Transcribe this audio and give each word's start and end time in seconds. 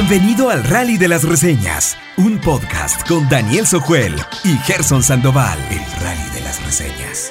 Bienvenido 0.00 0.48
al 0.48 0.64
Rally 0.64 0.96
de 0.96 1.08
las 1.08 1.24
Reseñas, 1.28 1.94
un 2.16 2.38
podcast 2.38 3.06
con 3.06 3.28
Daniel 3.28 3.66
Sojuel 3.66 4.14
y 4.44 4.56
Gerson 4.64 5.02
Sandoval, 5.02 5.58
el 5.70 6.02
Rally 6.02 6.30
de 6.34 6.40
las 6.40 6.64
Reseñas. 6.64 7.30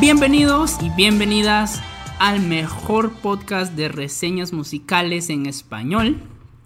Bienvenidos 0.00 0.76
y 0.80 0.90
bienvenidas 0.90 1.82
al 2.20 2.38
mejor 2.40 3.14
podcast 3.14 3.72
de 3.72 3.88
reseñas 3.88 4.52
musicales 4.52 5.30
en 5.30 5.46
español. 5.46 6.22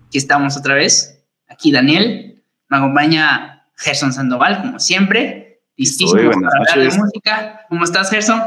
Aquí 0.09 0.19
estamos 0.19 0.59
otra 0.59 0.75
vez. 0.75 1.25
Aquí 1.49 1.73
Daniel. 1.73 2.45
Me 2.69 2.77
acompaña 2.77 3.67
Gerson 3.77 4.13
Sandoval, 4.13 4.61
como 4.61 4.79
siempre. 4.79 5.63
Listísimo 5.79 6.33
para 6.33 6.49
hablar 6.59 6.93
de 6.93 6.99
música. 6.99 7.61
¿Cómo 7.71 7.85
estás, 7.85 8.11
Gerson? 8.11 8.43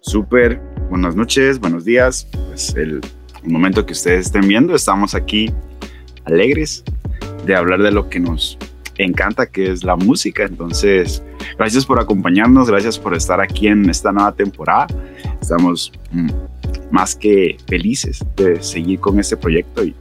Súper. 0.00 0.58
Buenas 0.88 1.14
noches, 1.14 1.58
buenos 1.58 1.84
días. 1.84 2.26
Pues 2.48 2.74
el, 2.76 3.02
el 3.44 3.50
momento 3.50 3.84
que 3.84 3.92
ustedes 3.92 4.26
estén 4.26 4.48
viendo, 4.48 4.74
estamos 4.74 5.14
aquí 5.14 5.52
alegres 6.28 6.84
de 7.44 7.56
hablar 7.56 7.82
de 7.82 7.90
lo 7.90 8.08
que 8.08 8.20
nos 8.20 8.58
encanta, 8.98 9.46
que 9.46 9.72
es 9.72 9.84
la 9.84 9.96
música. 9.96 10.44
Entonces, 10.44 11.22
gracias 11.56 11.86
por 11.86 12.00
acompañarnos, 12.00 12.68
gracias 12.68 12.98
por 12.98 13.14
estar 13.14 13.40
aquí 13.40 13.68
en 13.68 13.88
esta 13.88 14.12
nueva 14.12 14.32
temporada. 14.32 14.86
Estamos 15.40 15.92
mm, 16.12 16.30
más 16.90 17.14
que 17.14 17.56
felices 17.66 18.24
de 18.36 18.62
seguir 18.62 19.00
con 19.00 19.18
este 19.18 19.36
proyecto 19.36 19.84
y, 19.84 19.94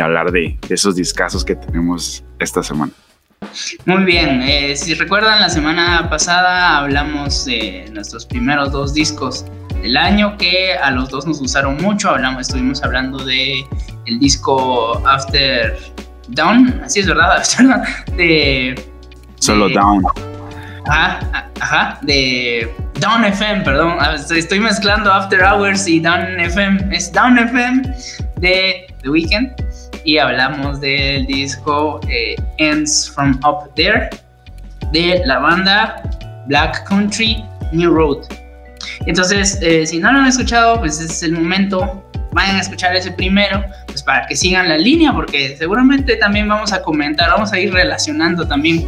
hablar 0.00 0.32
de, 0.32 0.58
esos 0.68 0.96
discazos 0.96 1.44
que 1.44 1.54
tenemos 1.54 2.24
esta 2.38 2.62
semana. 2.62 2.92
Muy 3.86 4.04
bien, 4.04 4.42
eh, 4.42 4.74
si 4.74 4.94
recuerdan 4.94 5.40
la 5.40 5.50
semana 5.50 6.08
pasada 6.10 6.78
hablamos 6.78 7.44
de 7.44 7.88
nuestros 7.92 8.26
primeros 8.26 8.72
dos 8.72 8.94
discos 8.94 9.44
del 9.82 9.96
año 9.96 10.36
que 10.36 10.72
a 10.74 10.90
los 10.90 11.10
dos 11.10 11.26
nos 11.26 11.38
gustaron 11.40 11.76
mucho, 11.76 12.10
hablamos, 12.10 12.48
estuvimos 12.48 12.82
hablando 12.82 13.24
de 13.24 13.64
el 14.06 14.18
disco 14.18 15.00
After 15.06 15.78
Down, 16.28 16.80
así 16.84 17.00
es 17.00 17.06
verdad, 17.06 17.42
de... 18.16 18.82
Solo 19.36 19.68
Down. 19.68 20.04
Ajá, 20.86 21.50
ajá, 21.60 21.98
de 22.02 22.70
Down 23.00 23.24
FM, 23.24 23.64
perdón, 23.64 23.98
estoy 24.34 24.60
mezclando 24.60 25.12
After 25.12 25.42
Hours 25.42 25.88
y 25.88 26.00
Down 26.00 26.40
FM, 26.40 26.94
es 26.94 27.12
Down 27.12 27.38
FM 27.38 27.82
de 28.36 28.86
The 29.02 29.08
Weeknd 29.08 29.50
y 30.04 30.18
hablamos 30.18 30.80
del 30.80 31.26
disco 31.26 32.00
eh, 32.08 32.36
Ends 32.58 33.10
From 33.14 33.40
Up 33.46 33.74
There 33.74 34.10
de 34.92 35.22
la 35.24 35.38
banda 35.38 36.02
Black 36.46 36.86
Country 36.86 37.42
New 37.72 37.92
Road. 37.92 38.26
Entonces, 39.06 39.58
eh, 39.62 39.86
si 39.86 39.98
no 39.98 40.12
lo 40.12 40.20
han 40.20 40.26
escuchado, 40.26 40.78
pues 40.78 41.00
es 41.00 41.22
el 41.22 41.32
momento 41.32 42.03
vayan 42.34 42.56
a 42.56 42.60
escuchar 42.60 42.94
ese 42.94 43.12
primero, 43.12 43.64
pues 43.86 44.02
para 44.02 44.26
que 44.26 44.36
sigan 44.36 44.68
la 44.68 44.76
línea, 44.76 45.12
porque 45.12 45.56
seguramente 45.56 46.16
también 46.16 46.48
vamos 46.48 46.72
a 46.72 46.82
comentar, 46.82 47.30
vamos 47.30 47.52
a 47.52 47.58
ir 47.58 47.72
relacionando 47.72 48.46
también 48.46 48.86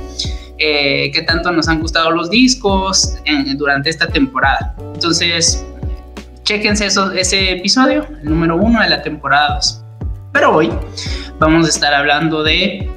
eh, 0.58 1.10
qué 1.12 1.22
tanto 1.22 1.52
nos 1.52 1.68
han 1.68 1.80
gustado 1.80 2.10
los 2.10 2.28
discos 2.28 3.14
durante 3.56 3.88
esta 3.88 4.08
temporada. 4.08 4.74
Entonces, 4.94 5.64
chequense 6.42 6.86
eso, 6.86 7.12
ese 7.12 7.52
episodio, 7.52 8.06
el 8.22 8.28
número 8.28 8.56
uno 8.56 8.80
de 8.80 8.88
la 8.88 9.02
temporada 9.02 9.54
2. 9.56 9.82
Pero 10.32 10.54
hoy 10.54 10.70
vamos 11.38 11.66
a 11.66 11.68
estar 11.68 11.94
hablando 11.94 12.42
de 12.42 12.90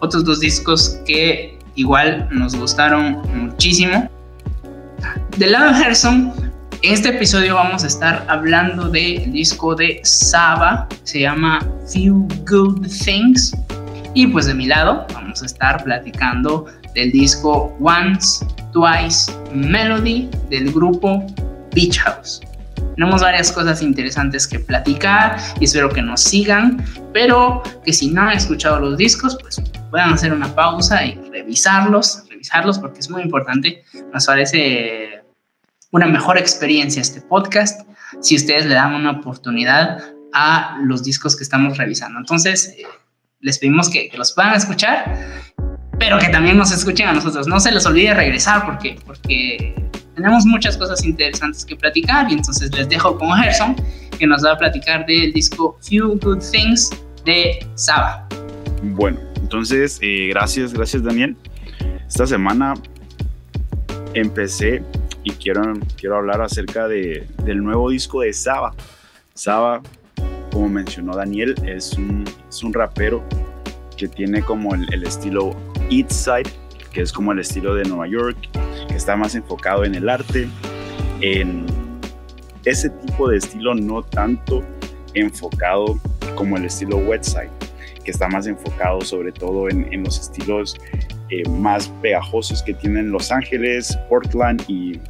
otros 0.00 0.24
dos 0.24 0.40
discos 0.40 1.00
que 1.04 1.58
igual 1.74 2.28
nos 2.30 2.54
gustaron 2.54 3.22
muchísimo. 3.34 4.08
Lado 5.38 5.74
Gerson 5.74 6.32
en 6.38 6.45
este 6.92 7.08
episodio 7.08 7.56
vamos 7.56 7.82
a 7.82 7.88
estar 7.88 8.24
hablando 8.28 8.88
del 8.88 9.32
disco 9.32 9.74
de 9.74 10.00
Saba, 10.04 10.86
se 11.02 11.20
llama 11.20 11.58
Few 11.92 12.28
Good 12.48 12.86
Things. 13.04 13.52
Y 14.14 14.28
pues 14.28 14.46
de 14.46 14.54
mi 14.54 14.66
lado 14.66 15.04
vamos 15.12 15.42
a 15.42 15.46
estar 15.46 15.82
platicando 15.82 16.66
del 16.94 17.10
disco 17.10 17.76
Once, 17.80 18.46
Twice, 18.72 19.32
Melody 19.52 20.30
del 20.48 20.72
grupo 20.72 21.26
Beach 21.74 21.98
House. 21.98 22.40
Tenemos 22.94 23.20
varias 23.20 23.50
cosas 23.50 23.82
interesantes 23.82 24.46
que 24.46 24.60
platicar 24.60 25.38
y 25.58 25.64
espero 25.64 25.88
que 25.88 26.02
nos 26.02 26.20
sigan, 26.20 26.84
pero 27.12 27.64
que 27.84 27.92
si 27.92 28.10
no 28.12 28.22
han 28.22 28.36
escuchado 28.36 28.78
los 28.78 28.96
discos, 28.96 29.36
pues 29.40 29.60
puedan 29.90 30.12
hacer 30.12 30.32
una 30.32 30.54
pausa 30.54 31.04
y 31.04 31.14
revisarlos, 31.32 32.22
revisarlos 32.30 32.78
porque 32.78 33.00
es 33.00 33.10
muy 33.10 33.22
importante. 33.22 33.82
Nos 34.12 34.26
parece 34.26 35.25
una 35.92 36.06
mejor 36.06 36.38
experiencia 36.38 37.00
este 37.00 37.20
podcast 37.20 37.88
si 38.20 38.36
ustedes 38.36 38.66
le 38.66 38.74
dan 38.74 38.94
una 38.94 39.12
oportunidad 39.12 40.02
a 40.32 40.78
los 40.82 41.02
discos 41.02 41.36
que 41.36 41.42
estamos 41.42 41.78
revisando. 41.78 42.18
Entonces, 42.18 42.74
eh, 42.78 42.84
les 43.40 43.58
pedimos 43.58 43.88
que, 43.88 44.10
los 44.16 44.32
puedan 44.32 44.54
escuchar, 44.54 45.16
pero 45.98 46.18
que 46.18 46.28
también 46.28 46.56
nos 46.56 46.72
escuchen 46.72 47.08
a 47.08 47.12
nosotros. 47.12 47.46
No 47.46 47.58
se 47.60 47.72
les 47.72 47.86
olvide 47.86 48.14
regresar 48.14 48.64
porque, 48.64 48.98
porque 49.06 49.74
tenemos 50.14 50.44
muchas 50.44 50.76
cosas 50.76 51.04
interesantes 51.04 51.64
que 51.64 51.76
platicar 51.76 52.30
y 52.30 52.34
entonces 52.34 52.74
les 52.74 52.88
dejo 52.88 53.16
con 53.18 53.32
Gerson 53.36 53.76
que 54.18 54.26
nos 54.26 54.44
va 54.44 54.52
a 54.52 54.58
platicar 54.58 55.04
del 55.06 55.32
disco 55.32 55.78
Few 55.82 56.18
Good 56.20 56.42
Things 56.50 56.90
de 57.24 57.66
Saba. 57.74 58.26
Bueno, 58.82 59.18
entonces, 59.36 59.98
eh, 60.02 60.28
gracias, 60.30 60.72
gracias 60.72 61.02
Daniel. 61.02 61.36
Esta 62.08 62.26
semana 62.26 62.74
empecé 64.14 64.82
y 65.26 65.32
quiero, 65.32 65.74
quiero 65.96 66.18
hablar 66.18 66.40
acerca 66.40 66.86
de, 66.86 67.26
del 67.42 67.62
nuevo 67.62 67.90
disco 67.90 68.20
de 68.20 68.32
Saba. 68.32 68.72
Saba, 69.34 69.82
como 70.52 70.68
mencionó 70.68 71.16
Daniel, 71.16 71.56
es 71.66 71.94
un, 71.94 72.24
es 72.48 72.62
un 72.62 72.72
rapero 72.72 73.24
que 73.96 74.06
tiene 74.06 74.40
como 74.40 74.72
el, 74.76 74.86
el 74.94 75.02
estilo 75.02 75.50
East 75.90 76.12
Side, 76.12 76.52
que 76.92 77.00
es 77.00 77.12
como 77.12 77.32
el 77.32 77.40
estilo 77.40 77.74
de 77.74 77.82
Nueva 77.82 78.06
York, 78.06 78.36
que 78.86 78.94
está 78.94 79.16
más 79.16 79.34
enfocado 79.34 79.84
en 79.84 79.96
el 79.96 80.08
arte, 80.08 80.48
en 81.20 81.66
ese 82.64 82.88
tipo 82.90 83.28
de 83.28 83.38
estilo 83.38 83.74
no 83.74 84.04
tanto 84.04 84.62
enfocado 85.14 85.98
como 86.36 86.56
el 86.56 86.66
estilo 86.66 86.98
Westside, 86.98 87.50
que 88.04 88.12
está 88.12 88.28
más 88.28 88.46
enfocado 88.46 89.00
sobre 89.00 89.32
todo 89.32 89.68
en, 89.68 89.92
en 89.92 90.04
los 90.04 90.20
estilos 90.20 90.76
eh, 91.30 91.42
más 91.48 91.88
pegajosos 92.00 92.62
que 92.62 92.74
tienen 92.74 93.10
Los 93.10 93.32
Ángeles, 93.32 93.98
Portland 94.08 94.62
y 94.68 95.00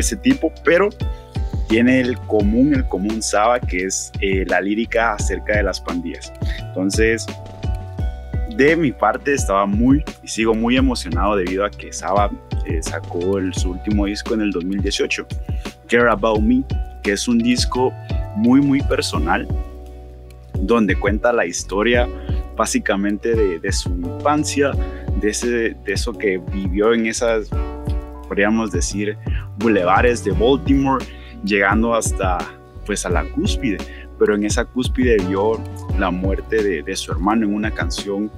ese 0.00 0.16
tipo, 0.16 0.52
pero 0.64 0.90
tiene 1.68 2.00
el 2.00 2.18
común, 2.20 2.74
el 2.74 2.86
común 2.86 3.22
Saba, 3.22 3.60
que 3.60 3.84
es 3.84 4.10
eh, 4.20 4.44
la 4.46 4.60
lírica 4.60 5.12
acerca 5.12 5.56
de 5.56 5.62
las 5.62 5.80
pandillas. 5.80 6.32
Entonces, 6.60 7.26
de 8.56 8.74
mi 8.74 8.90
parte 8.90 9.34
estaba 9.34 9.66
muy 9.66 10.02
y 10.22 10.28
sigo 10.28 10.54
muy 10.54 10.76
emocionado 10.76 11.36
debido 11.36 11.64
a 11.64 11.70
que 11.70 11.92
Saba 11.92 12.30
eh, 12.66 12.82
sacó 12.82 13.38
su 13.52 13.70
último 13.72 14.06
disco 14.06 14.34
en 14.34 14.40
el 14.40 14.50
2018, 14.50 15.26
Care 15.88 16.10
About 16.10 16.40
Me, 16.40 16.64
que 17.02 17.12
es 17.12 17.28
un 17.28 17.38
disco 17.38 17.92
muy, 18.34 18.60
muy 18.60 18.80
personal, 18.82 19.46
donde 20.60 20.98
cuenta 20.98 21.32
la 21.32 21.46
historia 21.46 22.08
básicamente 22.56 23.34
de, 23.60 23.72
su 23.72 23.90
infancia, 23.90 24.72
de 25.20 25.76
eso 25.86 26.12
que 26.12 26.38
vivió 26.52 26.92
en 26.92 27.06
esas, 27.06 27.48
podríamos 28.28 28.70
decir, 28.70 29.16
bulevares 29.58 30.22
de 30.24 30.32
Baltimore, 30.32 31.04
llegando 31.44 31.94
hasta 31.94 32.38
pues 32.86 33.04
a 33.04 33.10
la 33.10 33.24
cúspide, 33.24 33.78
pero 34.18 34.34
en 34.34 34.44
esa 34.44 34.64
cúspide 34.64 35.16
vio 35.28 35.60
la 35.98 36.10
muerte 36.10 36.62
de, 36.62 36.82
de 36.82 36.96
su 36.96 37.12
hermano 37.12 37.46
en 37.46 37.54
una 37.54 37.70
canción 37.70 38.30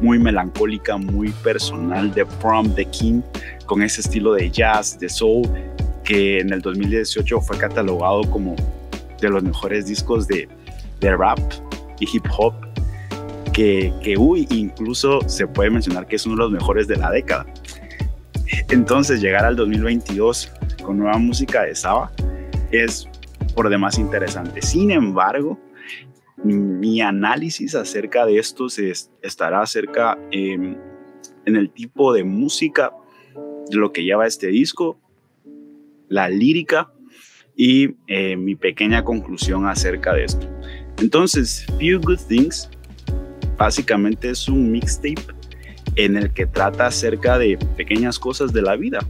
muy 0.00 0.18
melancólica, 0.18 0.96
muy 0.96 1.30
personal 1.42 2.12
de 2.12 2.26
Prom 2.26 2.74
the 2.74 2.84
King, 2.86 3.22
con 3.66 3.82
ese 3.82 4.00
estilo 4.00 4.34
de 4.34 4.50
jazz, 4.50 4.98
de 4.98 5.08
soul, 5.08 5.48
que 6.04 6.40
en 6.40 6.52
el 6.52 6.60
2018 6.60 7.40
fue 7.40 7.58
catalogado 7.58 8.22
como 8.30 8.54
de 9.20 9.28
los 9.28 9.42
mejores 9.42 9.86
discos 9.86 10.26
de, 10.28 10.48
de 11.00 11.16
rap 11.16 11.38
y 11.98 12.06
hip 12.12 12.24
hop, 12.36 12.54
que, 13.52 13.92
que 14.02 14.16
uy, 14.16 14.46
incluso 14.50 15.20
se 15.28 15.46
puede 15.46 15.70
mencionar 15.70 16.06
que 16.06 16.16
es 16.16 16.26
uno 16.26 16.36
de 16.36 16.42
los 16.42 16.52
mejores 16.52 16.86
de 16.86 16.96
la 16.96 17.10
década. 17.10 17.46
Entonces 18.70 19.20
llegar 19.20 19.44
al 19.44 19.56
2022 19.56 20.52
con 20.82 20.98
nueva 20.98 21.18
música 21.18 21.64
de 21.64 21.74
Saba 21.74 22.12
es 22.70 23.08
por 23.54 23.68
demás 23.68 23.98
interesante. 23.98 24.62
Sin 24.62 24.90
embargo, 24.90 25.58
mi 26.44 27.00
análisis 27.00 27.74
acerca 27.74 28.26
de 28.26 28.38
esto 28.38 28.68
se 28.68 28.92
estará 29.22 29.62
acerca 29.62 30.18
em, 30.30 30.76
en 31.44 31.56
el 31.56 31.70
tipo 31.70 32.12
de 32.12 32.24
música 32.24 32.92
lo 33.70 33.92
que 33.92 34.04
lleva 34.04 34.26
este 34.26 34.48
disco, 34.48 34.98
la 36.08 36.28
lírica 36.28 36.92
y 37.56 37.94
eh, 38.06 38.36
mi 38.36 38.54
pequeña 38.54 39.02
conclusión 39.02 39.66
acerca 39.66 40.12
de 40.12 40.24
esto. 40.24 40.46
Entonces, 40.98 41.66
Few 41.78 42.00
Good 42.00 42.20
Things 42.28 42.70
básicamente 43.56 44.30
es 44.30 44.48
un 44.48 44.70
mixtape 44.70 45.35
en 45.96 46.16
el 46.16 46.32
que 46.32 46.46
trata 46.46 46.86
acerca 46.86 47.38
de 47.38 47.58
pequeñas 47.76 48.18
cosas 48.18 48.52
de 48.52 48.62
la 48.62 48.76
vida, 48.76 49.00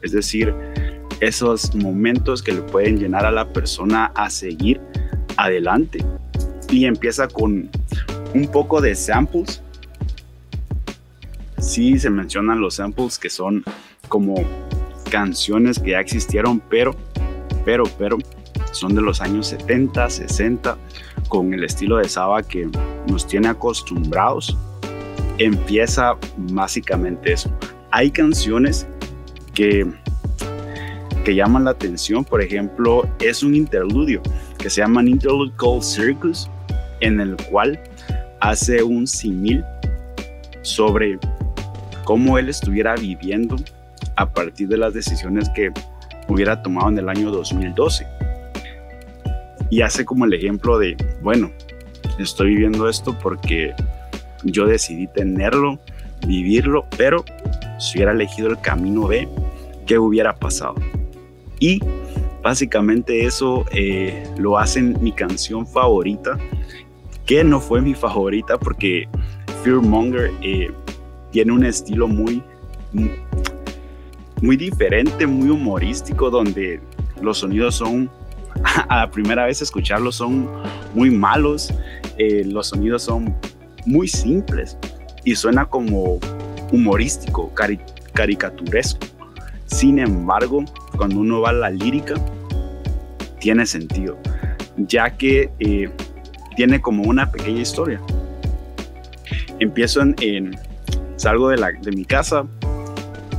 es 0.00 0.12
decir, 0.12 0.54
esos 1.20 1.74
momentos 1.76 2.42
que 2.42 2.52
le 2.52 2.62
pueden 2.62 2.98
llenar 2.98 3.24
a 3.24 3.30
la 3.30 3.52
persona 3.52 4.06
a 4.14 4.28
seguir 4.28 4.80
adelante. 5.36 6.04
Y 6.68 6.86
empieza 6.86 7.28
con 7.28 7.70
un 8.34 8.48
poco 8.50 8.80
de 8.80 8.94
samples. 8.94 9.62
Sí 11.58 11.98
se 11.98 12.10
mencionan 12.10 12.60
los 12.60 12.74
samples 12.74 13.18
que 13.18 13.30
son 13.30 13.62
como 14.08 14.34
canciones 15.10 15.78
que 15.78 15.92
ya 15.92 16.00
existieron, 16.00 16.60
pero, 16.68 16.96
pero, 17.64 17.84
pero 17.98 18.18
son 18.72 18.94
de 18.94 19.02
los 19.02 19.20
años 19.20 19.46
70, 19.48 20.10
60, 20.10 20.76
con 21.28 21.54
el 21.54 21.62
estilo 21.62 21.98
de 21.98 22.08
Saba 22.08 22.42
que 22.42 22.68
nos 23.06 23.26
tiene 23.26 23.48
acostumbrados. 23.48 24.56
Empieza 25.38 26.16
básicamente 26.36 27.32
eso. 27.32 27.50
Hay 27.90 28.10
canciones 28.10 28.86
que, 29.54 29.86
que 31.24 31.34
llaman 31.34 31.64
la 31.64 31.72
atención, 31.72 32.24
por 32.24 32.42
ejemplo, 32.42 33.08
es 33.20 33.42
un 33.42 33.54
interludio 33.54 34.22
que 34.58 34.70
se 34.70 34.80
llama 34.80 35.02
Interlude 35.02 35.52
Called 35.56 35.82
Circus, 35.82 36.48
en 37.00 37.20
el 37.20 37.36
cual 37.50 37.78
hace 38.40 38.82
un 38.82 39.06
simil 39.06 39.64
sobre 40.62 41.18
cómo 42.04 42.38
él 42.38 42.48
estuviera 42.48 42.94
viviendo 42.94 43.56
a 44.16 44.28
partir 44.32 44.68
de 44.68 44.76
las 44.76 44.94
decisiones 44.94 45.48
que 45.54 45.72
hubiera 46.28 46.62
tomado 46.62 46.88
en 46.88 46.98
el 46.98 47.08
año 47.08 47.30
2012. 47.30 48.06
Y 49.70 49.82
hace 49.82 50.04
como 50.04 50.24
el 50.24 50.34
ejemplo 50.34 50.78
de, 50.78 50.96
bueno, 51.22 51.50
estoy 52.18 52.48
viviendo 52.48 52.88
esto 52.88 53.16
porque 53.18 53.74
yo 54.44 54.66
decidí 54.66 55.06
tenerlo, 55.08 55.78
vivirlo, 56.26 56.86
pero 56.96 57.24
si 57.78 57.98
hubiera 57.98 58.12
elegido 58.12 58.48
el 58.48 58.60
camino 58.60 59.06
B, 59.06 59.28
¿qué 59.86 59.98
hubiera 59.98 60.34
pasado? 60.34 60.74
Y 61.58 61.80
básicamente 62.42 63.24
eso 63.24 63.64
eh, 63.72 64.24
lo 64.36 64.58
hace 64.58 64.82
mi 64.82 65.12
canción 65.12 65.66
favorita, 65.66 66.38
que 67.26 67.44
no 67.44 67.60
fue 67.60 67.80
mi 67.80 67.94
favorita 67.94 68.58
porque 68.58 69.08
Fearmonger 69.62 70.30
eh, 70.42 70.70
tiene 71.30 71.52
un 71.52 71.64
estilo 71.64 72.08
muy, 72.08 72.42
muy 74.40 74.56
diferente, 74.56 75.26
muy 75.26 75.50
humorístico, 75.50 76.30
donde 76.30 76.80
los 77.20 77.38
sonidos 77.38 77.76
son, 77.76 78.10
a 78.88 78.96
la 78.96 79.10
primera 79.10 79.46
vez 79.46 79.62
escucharlos 79.62 80.16
son 80.16 80.48
muy 80.94 81.10
malos, 81.10 81.72
eh, 82.18 82.44
los 82.44 82.68
sonidos 82.68 83.04
son 83.04 83.34
muy 83.86 84.08
simples 84.08 84.76
y 85.24 85.34
suena 85.34 85.66
como 85.66 86.18
humorístico, 86.72 87.52
caricaturesco. 88.12 89.06
Sin 89.66 89.98
embargo, 89.98 90.64
cuando 90.96 91.20
uno 91.20 91.40
va 91.40 91.50
a 91.50 91.54
la 91.54 91.70
lírica, 91.70 92.14
tiene 93.40 93.66
sentido, 93.66 94.18
ya 94.76 95.16
que 95.16 95.50
eh, 95.58 95.90
tiene 96.56 96.80
como 96.80 97.04
una 97.04 97.30
pequeña 97.30 97.60
historia. 97.60 98.00
Empiezo 99.58 100.00
en, 100.02 100.56
salgo 101.16 101.48
de, 101.48 101.92
mi 101.94 102.04
casa, 102.04 102.46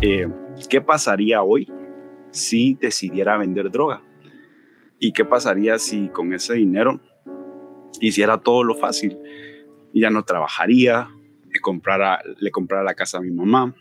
eh, 0.02 0.28
¿qué 0.70 0.82
pasaría 0.82 1.44
hoy 1.44 1.72
si 2.32 2.76
decidiera 2.76 3.38
vender 3.38 3.70
droga? 3.70 4.02
¿Y 5.00 5.12
qué 5.12 5.26
pasaría 5.26 5.78
si 5.80 6.08
con 6.10 6.34
ese 6.34 6.54
dinero 6.54 7.00
hiciera 8.00 8.38
todo 8.38 8.64
lo 8.64 8.76
fácil? 8.76 9.18
Ya 9.94 10.10
no 10.10 10.24
trabajaría, 10.24 11.10
le 11.52 11.60
comprara, 11.60 12.20
le 12.40 12.52
comprara 12.52 12.84
la 12.84 12.96
casa 12.96 13.20
a 13.20 13.22
mi 13.22 13.30
mamá, 13.30 13.74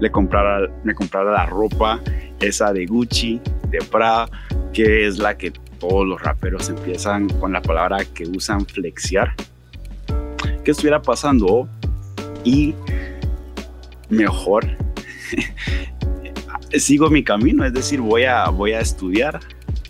le 0.00 0.10
comprara, 0.10 0.68
me 0.84 0.94
comprara 0.94 1.32
la 1.32 1.46
ropa 1.46 2.00
esa 2.40 2.72
de 2.72 2.86
Gucci, 2.86 3.40
de 3.70 3.78
Prada, 3.90 4.28
que 4.72 5.06
es 5.06 5.18
la 5.18 5.38
que 5.38 5.52
todos 5.78 6.06
los 6.06 6.20
raperos 6.20 6.68
empiezan 6.68 7.28
con 7.28 7.52
la 7.52 7.62
palabra 7.62 7.98
que 8.04 8.24
usan 8.24 8.66
flexiar. 8.66 9.34
¿Qué 10.64 10.72
estuviera 10.72 11.00
pasando? 11.00 11.68
Y 12.44 12.74
mejor 14.08 14.66
sigo 16.72 17.08
mi 17.08 17.22
camino, 17.22 17.64
es 17.64 17.72
decir, 17.72 18.00
voy 18.00 18.24
a, 18.24 18.48
voy 18.48 18.72
a 18.72 18.80
estudiar, 18.80 19.40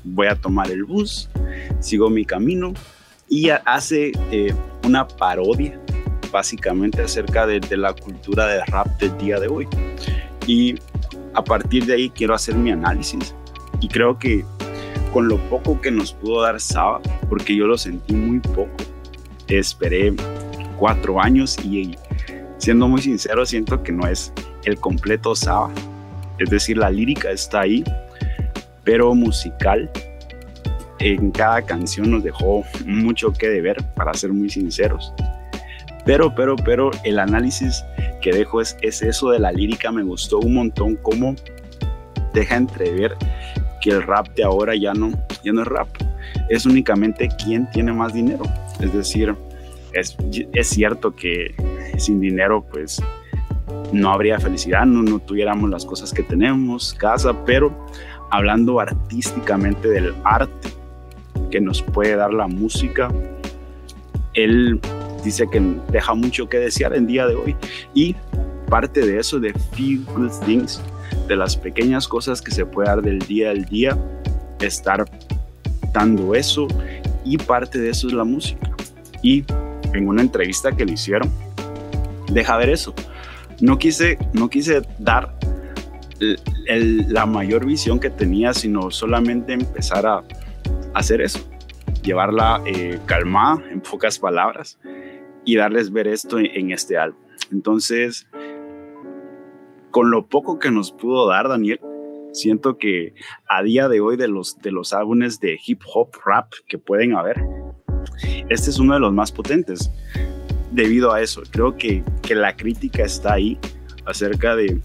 voy 0.04 0.26
a 0.26 0.36
tomar 0.36 0.70
el 0.70 0.84
bus, 0.84 1.28
sigo 1.80 2.10
mi 2.10 2.24
camino 2.24 2.74
y 3.28 3.50
hace 3.50 4.12
eh, 4.30 4.54
una 4.84 5.06
parodia 5.06 5.80
básicamente 6.30 7.02
acerca 7.02 7.46
de, 7.46 7.60
de, 7.60 7.76
la 7.76 7.92
cultura 7.92 8.46
de 8.46 8.64
rap 8.66 8.86
del 9.00 9.16
día 9.18 9.40
de 9.40 9.48
hoy. 9.48 9.68
Y 10.46 10.76
a 11.34 11.42
partir 11.42 11.86
de 11.86 11.94
ahí 11.94 12.10
quiero 12.10 12.34
hacer 12.34 12.54
mi 12.54 12.70
análisis 12.70 13.34
y 13.80 13.88
creo 13.88 14.18
que 14.18 14.44
con 15.12 15.28
lo 15.28 15.38
poco 15.48 15.80
que 15.80 15.90
nos 15.90 16.12
pudo 16.12 16.42
dar 16.42 16.60
Saba, 16.60 17.00
porque 17.28 17.56
yo 17.56 17.66
lo 17.66 17.78
sentí 17.78 18.14
muy 18.14 18.38
poco, 18.40 18.76
esperé 19.48 20.14
cuatro 20.78 21.20
años 21.20 21.56
y 21.64 21.96
siendo 22.58 22.88
muy 22.88 23.00
sincero 23.00 23.46
siento 23.46 23.82
que 23.82 23.92
no 23.92 24.06
es 24.06 24.32
el 24.64 24.78
completo 24.78 25.34
Saba. 25.34 25.70
Es 26.38 26.50
decir, 26.50 26.76
la 26.76 26.90
lírica 26.90 27.30
está 27.30 27.62
ahí, 27.62 27.82
pero 28.84 29.14
musical 29.14 29.90
en 30.98 31.30
cada 31.30 31.62
canción 31.62 32.10
nos 32.10 32.22
dejó 32.22 32.64
mucho 32.84 33.32
que 33.32 33.48
deber, 33.48 33.76
para 33.94 34.14
ser 34.14 34.32
muy 34.32 34.48
sinceros. 34.48 35.12
Pero, 36.04 36.34
pero, 36.34 36.56
pero 36.56 36.90
el 37.04 37.18
análisis 37.18 37.84
que 38.22 38.32
dejo 38.32 38.60
es, 38.60 38.76
es 38.80 39.02
eso 39.02 39.30
de 39.30 39.40
la 39.40 39.52
lírica, 39.52 39.90
me 39.90 40.02
gustó 40.02 40.38
un 40.38 40.54
montón 40.54 40.96
cómo 40.96 41.34
deja 42.32 42.56
entrever 42.56 43.16
que 43.80 43.90
el 43.90 44.02
rap 44.02 44.28
de 44.34 44.44
ahora 44.44 44.74
ya 44.76 44.94
no, 44.94 45.10
ya 45.42 45.52
no 45.52 45.62
es 45.62 45.68
rap, 45.68 45.88
es 46.48 46.64
únicamente 46.64 47.28
quién 47.44 47.68
tiene 47.70 47.92
más 47.92 48.14
dinero. 48.14 48.44
Es 48.80 48.92
decir, 48.92 49.34
es, 49.92 50.16
es 50.52 50.68
cierto 50.68 51.14
que 51.14 51.54
sin 51.98 52.20
dinero 52.20 52.64
pues 52.70 53.02
no 53.92 54.10
habría 54.10 54.38
felicidad, 54.38 54.86
no, 54.86 55.02
no 55.02 55.18
tuviéramos 55.18 55.70
las 55.70 55.84
cosas 55.84 56.12
que 56.12 56.22
tenemos, 56.22 56.94
casa, 56.94 57.44
pero 57.44 57.86
hablando 58.30 58.80
artísticamente 58.80 59.88
del 59.88 60.14
arte 60.24 60.68
que 61.50 61.60
nos 61.60 61.82
puede 61.82 62.16
dar 62.16 62.32
la 62.32 62.46
música, 62.46 63.10
él 64.34 64.80
dice 65.24 65.48
que 65.50 65.60
deja 65.90 66.14
mucho 66.14 66.48
que 66.48 66.58
desear 66.58 66.94
en 66.94 67.06
día 67.06 67.26
de 67.26 67.34
hoy 67.34 67.56
y 67.94 68.14
parte 68.68 69.04
de 69.04 69.18
eso 69.18 69.40
de 69.40 69.52
feel 69.74 70.04
good 70.14 70.30
things, 70.44 70.80
de 71.28 71.36
las 71.36 71.56
pequeñas 71.56 72.06
cosas 72.06 72.42
que 72.42 72.50
se 72.50 72.66
puede 72.66 72.88
dar 72.88 73.02
del 73.02 73.18
día 73.20 73.50
al 73.50 73.64
día, 73.64 73.96
estar 74.60 75.04
dando 75.92 76.34
eso 76.34 76.68
y 77.24 77.38
parte 77.38 77.78
de 77.78 77.90
eso 77.90 78.06
es 78.06 78.12
la 78.12 78.24
música. 78.24 78.70
Y 79.22 79.44
en 79.92 80.08
una 80.08 80.22
entrevista 80.22 80.72
que 80.72 80.84
le 80.84 80.92
hicieron, 80.92 81.30
deja 82.32 82.56
ver 82.56 82.70
eso. 82.70 82.94
No 83.60 83.78
quise, 83.78 84.18
no 84.32 84.48
quise 84.48 84.82
dar 84.98 85.34
la 86.18 87.26
mayor 87.26 87.66
visión 87.66 87.98
que 87.98 88.10
tenía, 88.10 88.54
sino 88.54 88.90
solamente 88.90 89.52
empezar 89.52 90.06
a, 90.06 90.22
hacer 90.96 91.20
eso, 91.20 91.46
llevarla 92.02 92.62
eh, 92.64 92.98
calmada, 93.06 93.62
en 93.70 93.80
pocas 93.80 94.18
palabras, 94.18 94.78
y 95.44 95.56
darles 95.56 95.92
ver 95.92 96.08
esto 96.08 96.38
en, 96.38 96.72
este 96.72 96.96
álbum. 96.96 97.20
Entonces, 97.52 98.26
con 99.90 100.10
lo 100.10 100.26
poco 100.26 100.58
que 100.58 100.70
nos 100.70 100.90
pudo 100.90 101.28
dar 101.28 101.48
Daniel, 101.48 101.80
siento 102.32 102.78
que 102.78 103.14
a 103.48 103.62
día 103.62 103.88
de 103.88 104.00
hoy 104.00 104.16
de 104.16 104.26
los, 104.26 104.58
de 104.58 104.72
los 104.72 104.92
álbumes 104.92 105.38
de 105.38 105.58
hip 105.64 105.82
hop 105.92 106.10
rap 106.24 106.52
que 106.66 106.78
pueden 106.78 107.14
haber, 107.14 107.42
este 108.48 108.70
es 108.70 108.78
uno 108.78 108.94
de 108.94 109.00
los 109.00 109.12
más 109.12 109.30
potentes. 109.30 109.90
Debido 110.72 111.12
a 111.12 111.20
eso, 111.20 111.42
creo 111.50 111.76
que, 111.76 112.02
que 112.22 112.34
la 112.34 112.56
crítica 112.56 113.04
está 113.04 113.34
ahí 113.34 113.58
acerca 114.06 114.56
de 114.56 114.80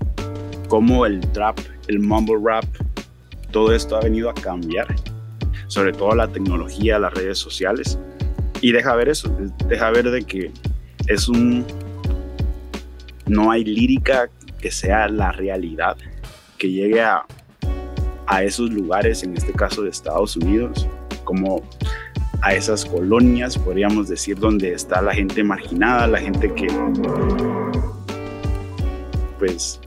cómo 0.67 1.05
el 1.05 1.21
trap, 1.31 1.57
el 1.87 1.99
mumble 1.99 2.37
rap, 2.43 2.65
todo 3.51 3.73
esto 3.73 3.95
ha 3.95 4.01
venido 4.01 4.29
a 4.29 4.33
cambiar, 4.33 4.95
sobre 5.71 5.93
todo 5.93 6.13
la 6.15 6.27
tecnología, 6.27 6.99
las 6.99 7.13
redes 7.13 7.37
sociales 7.37 7.97
y 8.59 8.73
deja 8.73 8.93
ver 8.93 9.07
eso, 9.07 9.33
deja 9.69 9.89
ver 9.89 10.11
de 10.11 10.23
que 10.23 10.51
es 11.07 11.29
un... 11.29 11.65
No 13.25 13.51
hay 13.51 13.63
lírica 13.63 14.29
que 14.59 14.69
sea 14.69 15.07
la 15.07 15.31
realidad, 15.31 15.95
que 16.57 16.69
llegue 16.69 17.01
a, 17.01 17.25
a 18.27 18.43
esos 18.43 18.69
lugares, 18.69 19.23
en 19.23 19.37
este 19.37 19.53
caso 19.53 19.83
de 19.83 19.91
Estados 19.91 20.35
Unidos, 20.35 20.89
como 21.23 21.63
a 22.41 22.53
esas 22.53 22.83
colonias, 22.83 23.57
podríamos 23.57 24.09
decir, 24.09 24.37
donde 24.37 24.73
está 24.73 25.01
la 25.01 25.13
gente 25.13 25.41
marginada, 25.41 26.05
la 26.05 26.19
gente 26.19 26.53
que 26.53 26.67
pues 29.39 29.79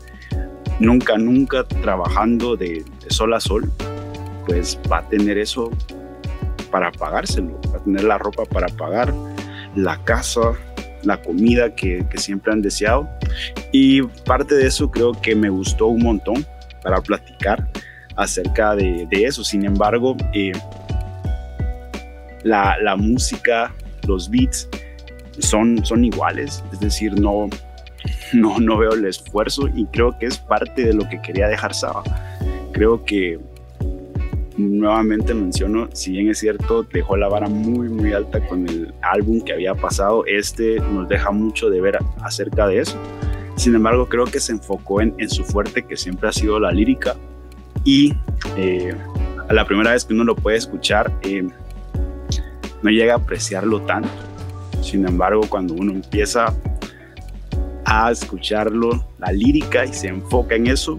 nunca, 0.81 1.19
nunca 1.19 1.65
trabajando 1.65 2.57
de, 2.57 2.87
de 3.05 3.11
sol 3.11 3.35
a 3.35 3.41
sol, 3.41 3.71
pues 4.47 4.79
va 4.91 4.99
a 4.99 5.09
tener 5.09 5.39
eso 5.39 5.71
para 6.71 6.91
pagárselo, 6.91 7.61
para 7.61 7.79
tener 7.85 8.05
la 8.05 8.19
ropa 8.19 8.45
para 8.47 8.67
pagar, 8.69 9.15
la 9.77 10.03
casa, 10.05 10.41
la 11.05 11.21
comida 11.23 11.75
que, 11.75 12.05
siempre 12.17 12.53
han 12.53 12.63
deseado. 12.63 13.09
Y 13.73 14.03
parte 14.03 14.55
de 14.55 14.67
eso 14.67 14.91
creo 14.91 15.13
que 15.13 15.35
me 15.35 15.51
gustó 15.51 15.87
un 15.87 16.03
montón 16.03 16.45
para 16.83 17.01
platicar 17.01 17.69
acerca 18.17 18.75
de, 18.75 19.07
eso. 19.13 19.45
Sin 19.45 19.65
embargo, 19.65 20.17
eh, 20.33 20.53
la, 22.43 22.97
música, 22.97 23.73
los 24.07 24.29
beats 24.29 24.69
son, 25.39 25.85
son 25.85 26.05
iguales, 26.05 26.63
es 26.73 26.81
decir, 26.81 27.19
no, 27.21 27.49
no, 28.33 28.59
no 28.59 28.79
veo 28.79 28.95
el 28.95 29.05
esfuerzo 29.05 29.69
y 29.69 29.87
creo 29.87 30.19
que 30.19 30.27
es 30.27 30.39
parte 30.39 30.85
de 30.85 30.95
lo 30.95 31.09
que 31.09 31.21
quería 31.23 31.49
dejar 31.49 31.75
Saba. 31.75 32.03
Creo 32.73 33.05
que 33.05 33.39
nuevamente 34.57 35.35
menciono, 35.35 35.89
si 35.93 36.13
bien 36.13 36.29
es 36.31 36.39
cierto, 36.39 36.85
dejó 36.85 37.17
la 37.17 37.29
vara 37.29 37.49
muy, 37.49 37.89
muy 37.89 38.13
alta 38.13 38.47
con 38.47 38.69
el 38.69 38.95
álbum 39.03 39.41
que 39.41 39.53
había 39.53 39.75
pasado, 39.75 40.25
este 40.27 40.81
nos 40.81 41.09
deja 41.09 41.31
mucho 41.31 41.71
de 41.71 41.81
ver 41.81 41.99
acerca 42.23 42.67
de 42.67 42.81
eso. 42.81 42.97
Sin 43.57 43.75
embargo, 43.75 44.07
creo 44.09 44.25
que 44.25 44.41
se 44.41 44.53
enfocó 44.53 45.01
en, 45.01 45.15
en 45.19 45.29
su 45.29 45.45
fuerte, 45.45 45.83
que 45.83 45.97
siempre 45.97 46.29
ha 46.29 46.33
sido 46.33 46.59
la 46.59 46.73
lírica, 46.73 47.17
y 47.85 48.15
eh, 48.57 48.95
a 49.49 49.53
la 49.53 49.67
primera 49.67 49.93
vez 49.93 50.05
que 50.05 50.15
uno 50.15 50.25
lo 50.25 50.35
puede 50.35 50.57
escuchar, 50.57 51.13
eh, 51.23 51.47
no 52.83 52.91
llega 52.91 53.15
a 53.15 53.17
apreciarlo 53.17 53.81
tanto. 53.83 54.09
Sin 54.83 55.07
embargo, 55.07 55.43
cuando 55.49 55.75
uno 55.75 55.93
empieza 55.93 56.55
a 57.85 58.11
escucharlo, 58.11 59.07
la 59.19 59.33
lírica, 59.33 59.85
y 59.85 59.93
se 59.93 60.09
enfoca 60.09 60.55
en 60.55 60.67
eso, 60.67 60.99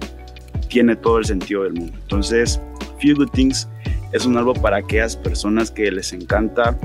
tiene 0.69 0.95
todo 0.95 1.17
el 1.17 1.25
sentido 1.25 1.63
del 1.63 1.73
mundo. 1.73 1.97
Entonces, 2.01 2.61
Few 2.99 3.15
Good 3.15 3.29
Things 3.31 3.67
es 4.11 4.25
un 4.25 4.37
álbum 4.37 4.59
para 4.61 4.77
aquellas 4.77 5.15
personas 5.15 5.71
que 5.71 5.91
les 5.91 6.13
encanta 6.13 6.77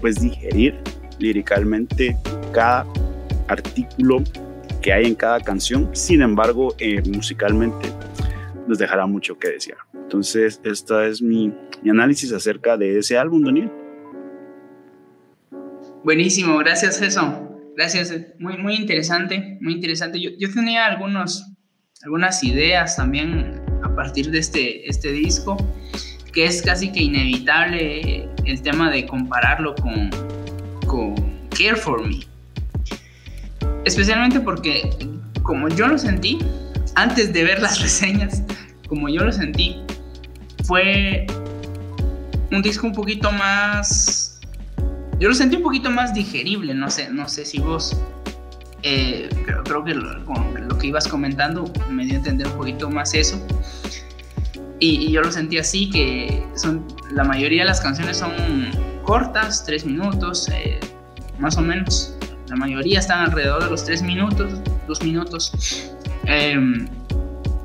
pues 0.00 0.20
digerir 0.20 0.78
líricamente 1.18 2.16
cada 2.52 2.86
artículo 3.48 4.22
que 4.80 4.92
hay 4.92 5.06
en 5.06 5.14
cada 5.14 5.40
canción. 5.40 5.88
Sin 5.92 6.22
embargo, 6.22 6.74
eh, 6.78 7.02
musicalmente 7.08 7.88
nos 8.66 8.78
dejará 8.78 9.06
mucho 9.06 9.38
que 9.38 9.48
desear. 9.48 9.78
Entonces, 9.94 10.60
esta 10.64 11.06
es 11.06 11.22
mi, 11.22 11.52
mi 11.82 11.90
análisis 11.90 12.32
acerca 12.32 12.76
de 12.76 12.98
ese 12.98 13.16
álbum, 13.16 13.42
Daniel. 13.44 13.70
Buenísimo, 16.04 16.58
gracias 16.58 17.00
eso. 17.00 17.48
Gracias, 17.76 18.14
muy, 18.38 18.58
muy 18.58 18.74
interesante, 18.74 19.58
muy 19.60 19.74
interesante. 19.74 20.20
Yo, 20.20 20.30
yo 20.38 20.52
tenía 20.52 20.86
algunos, 20.86 21.52
algunas 22.02 22.44
ideas 22.44 22.96
también 22.96 23.61
a 23.92 23.96
partir 23.96 24.30
de 24.30 24.38
este, 24.38 24.88
este 24.88 25.12
disco, 25.12 25.56
que 26.32 26.46
es 26.46 26.62
casi 26.62 26.90
que 26.90 27.02
inevitable 27.02 28.28
el 28.44 28.62
tema 28.62 28.90
de 28.90 29.06
compararlo 29.06 29.74
con, 29.74 30.10
con 30.86 31.14
Care 31.50 31.76
for 31.76 32.06
Me. 32.06 32.20
Especialmente 33.84 34.40
porque, 34.40 34.90
como 35.42 35.68
yo 35.68 35.88
lo 35.88 35.98
sentí, 35.98 36.38
antes 36.94 37.32
de 37.32 37.44
ver 37.44 37.60
las 37.60 37.80
reseñas, 37.82 38.42
como 38.88 39.08
yo 39.08 39.24
lo 39.24 39.32
sentí, 39.32 39.76
fue 40.64 41.26
un 42.50 42.62
disco 42.62 42.86
un 42.86 42.92
poquito 42.92 43.30
más... 43.32 44.40
Yo 45.18 45.28
lo 45.28 45.34
sentí 45.34 45.56
un 45.56 45.62
poquito 45.62 45.90
más 45.90 46.14
digerible, 46.14 46.74
no 46.74 46.90
sé, 46.90 47.10
no 47.10 47.28
sé 47.28 47.44
si 47.44 47.58
vos... 47.58 47.96
Eh, 48.84 49.28
creo, 49.64 49.84
que 49.84 49.94
lo, 49.94 50.78
que 50.78 50.88
ibas 50.88 51.06
comentando 51.06 51.72
me 51.88 52.04
dio 52.04 52.14
a 52.14 52.16
entender 52.16 52.48
un 52.48 52.54
poquito 52.54 52.90
más 52.90 53.14
eso. 53.14 53.40
Y, 54.82 55.12
yo 55.12 55.22
lo 55.22 55.30
sentí 55.30 55.58
así, 55.58 55.88
que 55.88 56.44
son, 56.56 56.84
la 57.12 57.22
mayoría 57.22 57.62
de 57.62 57.68
las 57.68 57.80
canciones 57.80 58.16
son 58.16 58.32
cortas, 59.04 59.64
tres 59.64 59.84
minutos, 59.86 60.48
eh, 60.48 60.80
más 61.38 61.56
o 61.56 61.60
menos. 61.60 62.16
La 62.48 62.56
mayoría 62.56 62.98
están 62.98 63.20
alrededor 63.20 63.62
de 63.62 63.70
los 63.70 63.84
tres 63.84 64.02
minutos, 64.02 64.60
dos 64.88 65.00
minutos. 65.04 65.92
Em, 66.24 66.88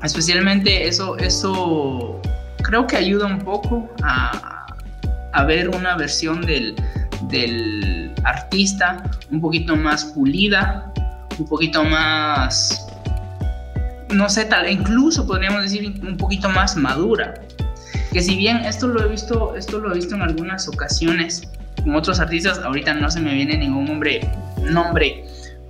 especialmente 0.03 0.87
eso, 0.87 1.17
eso 1.17 2.21
creo 2.61 2.85
que 2.85 2.97
ayuda 2.97 3.25
un 3.25 3.39
poco 3.39 3.89
a, 4.03 4.67
a 5.33 5.43
ver 5.43 5.69
una 5.69 5.97
versión 5.97 6.41
del, 6.41 6.75
del 7.31 8.13
artista 8.25 9.03
un 9.31 9.41
poquito 9.41 9.75
más 9.75 10.05
pulida, 10.05 10.93
un 11.39 11.47
poquito 11.47 11.83
más 11.83 12.86
no 14.09 14.29
sé, 14.29 14.45
tal, 14.45 14.69
incluso 14.69 15.25
podríamos 15.25 15.61
decir 15.63 16.01
un 16.01 16.17
poquito 16.17 16.49
más 16.49 16.75
madura. 16.75 17.33
Que 18.11 18.21
si 18.21 18.35
bien 18.35 18.57
esto 18.57 18.87
lo 18.87 19.03
he 19.03 19.07
visto, 19.07 19.55
esto 19.55 19.79
lo 19.79 19.91
he 19.91 19.95
visto 19.95 20.15
en 20.15 20.21
algunas 20.21 20.67
ocasiones 20.67 21.49
con 21.83 21.95
otros 21.95 22.19
artistas, 22.19 22.59
ahorita 22.59 22.93
no 22.93 23.11
se 23.11 23.19
me 23.19 23.33
viene 23.33 23.57
ningún 23.57 23.85
nombre, 23.85 24.29
nombre 24.63 25.25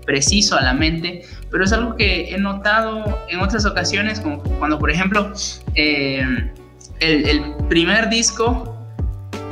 preciso 0.06 0.58
a 0.58 0.62
la 0.62 0.74
mente, 0.74 1.24
pero 1.52 1.64
es 1.64 1.74
algo 1.74 1.96
que 1.96 2.34
he 2.34 2.38
notado 2.38 3.20
en 3.30 3.40
otras 3.42 3.66
ocasiones, 3.66 4.20
como 4.20 4.42
cuando 4.42 4.80
por 4.80 4.90
ejemplo 4.90 5.34
eh, 5.76 6.26
el, 7.00 7.42
primer 7.68 8.10
disco 8.10 8.78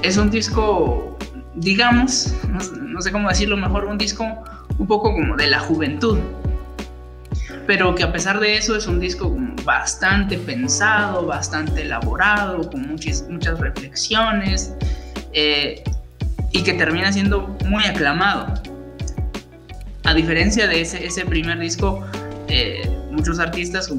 es 0.01 0.15
un 0.15 0.29
disco, 0.29 1.17
digamos, 1.55 2.33
no, 2.47 2.59
no 2.81 3.01
sé 3.01 3.11
cómo 3.11 3.27
decirlo 3.27 3.57
mejor, 3.57 3.85
un 3.85 3.97
disco 3.97 4.25
un 4.77 4.87
poco 4.87 5.13
como 5.13 5.35
de 5.35 5.47
la 5.47 5.59
juventud, 5.59 6.17
pero 7.67 7.95
que 7.95 8.03
a 8.03 8.11
pesar 8.11 8.39
de 8.39 8.57
eso 8.57 8.75
es 8.75 8.87
un 8.87 8.99
disco 8.99 9.35
bastante 9.63 10.37
pensado, 10.37 11.25
bastante 11.25 11.81
elaborado, 11.81 12.69
con 12.69 12.87
muchas, 12.87 13.25
muchas 13.29 13.59
reflexiones 13.59 14.73
eh, 15.33 15.83
y 16.51 16.63
que 16.63 16.73
termina 16.73 17.11
siendo 17.11 17.47
muy 17.65 17.83
aclamado. 17.85 18.53
A 20.03 20.13
diferencia 20.13 20.67
de 20.67 20.81
ese, 20.81 21.05
ese 21.05 21.25
primer 21.25 21.57
disco, 21.59 22.05
eh, 22.47 22.87
muchos 23.11 23.39
artistas 23.39 23.91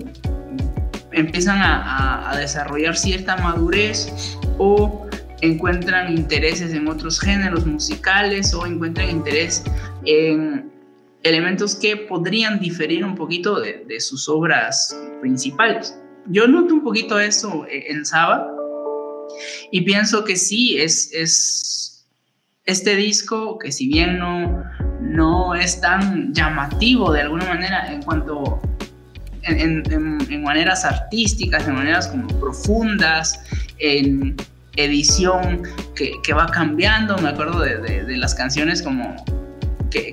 empiezan 1.10 1.58
a, 1.58 2.30
a 2.30 2.36
desarrollar 2.36 2.96
cierta 2.96 3.36
madurez 3.38 4.38
o 4.58 5.06
encuentran 5.40 6.12
intereses 6.16 6.72
en 6.72 6.86
otros 6.88 7.20
géneros 7.20 7.66
musicales 7.66 8.54
o 8.54 8.64
encuentran 8.64 9.10
interés 9.10 9.64
en 10.04 10.75
elementos 11.28 11.74
que 11.74 11.96
podrían 11.96 12.60
diferir 12.60 13.04
un 13.04 13.14
poquito 13.14 13.60
de, 13.60 14.00
sus 14.00 14.28
obras 14.28 14.96
principales. 15.20 15.98
Yo 16.28 16.46
noto 16.46 16.74
un 16.74 16.82
poquito 16.82 17.18
eso 17.18 17.66
en 17.68 18.04
Saba 18.04 18.48
y 19.70 19.82
pienso 19.82 20.24
que 20.24 20.36
sí, 20.36 20.78
es, 20.78 21.10
es 21.12 22.06
este 22.64 22.96
disco 22.96 23.58
que 23.58 23.72
si 23.72 23.88
bien 23.88 24.18
no, 24.18 24.64
no 25.00 25.54
es 25.54 25.80
tan 25.80 26.32
llamativo 26.32 27.12
de 27.12 27.22
alguna 27.22 27.46
manera 27.46 27.92
en 27.92 28.02
cuanto 28.02 28.60
en, 29.42 30.42
maneras 30.42 30.84
artísticas, 30.84 31.66
en 31.66 31.74
maneras 31.74 32.08
como 32.08 32.26
profundas, 32.40 33.40
en 33.78 34.36
edición 34.76 35.62
que, 35.94 36.32
va 36.32 36.46
cambiando, 36.46 37.16
me 37.18 37.30
acuerdo 37.30 37.60
de 37.60 38.16
las 38.16 38.34
canciones 38.34 38.82
como 38.82 39.16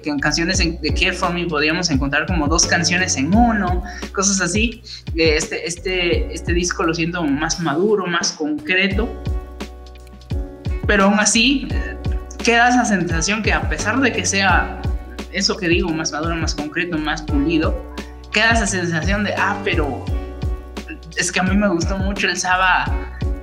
que, 0.02 0.10
en 0.10 0.20
canciones 0.20 0.60
de 0.60 0.94
Care 0.94 1.14
For 1.14 1.34
Me 1.34 1.46
podríamos 1.46 1.90
encontrar 1.90 2.26
como 2.26 2.48
dos 2.48 2.66
canciones 2.66 3.18
en 3.18 3.34
uno, 3.34 3.84
cosas 4.14 4.42
así. 4.42 4.82
Este, 5.16 5.68
este, 5.68 6.34
este 6.34 6.54
disco 6.54 6.84
lo 6.84 6.94
siento 6.94 7.24
más 7.24 7.60
maduro, 7.60 8.06
más 8.06 8.32
concreto, 8.32 9.10
pero 10.88 11.06
aún 11.06 11.20
así 11.20 11.68
eh, 11.72 11.98
queda 12.44 12.70
esa 12.70 12.86
sensación 12.86 13.42
que 13.42 13.54
a 13.54 13.70
pesar 13.70 14.00
de 14.00 14.12
que 14.12 14.26
sea 14.26 14.82
eso 15.32 15.58
que 15.58 15.68
digo, 15.68 15.90
más 15.90 16.12
maduro, 16.12 16.36
más 16.36 16.54
concreto, 16.54 16.98
más 16.98 17.24
pulido, 17.24 17.76
queda 18.32 18.52
esa 18.52 18.68
sensación 18.68 19.24
de, 19.24 19.34
ah, 19.34 19.60
pero 19.64 20.06
es 21.18 21.32
que 21.32 21.40
a 21.40 21.44
mí 21.44 21.56
me 21.56 21.68
gustó 21.70 21.98
mucho 21.98 22.28
el 22.28 22.38
Saba, 22.38 22.86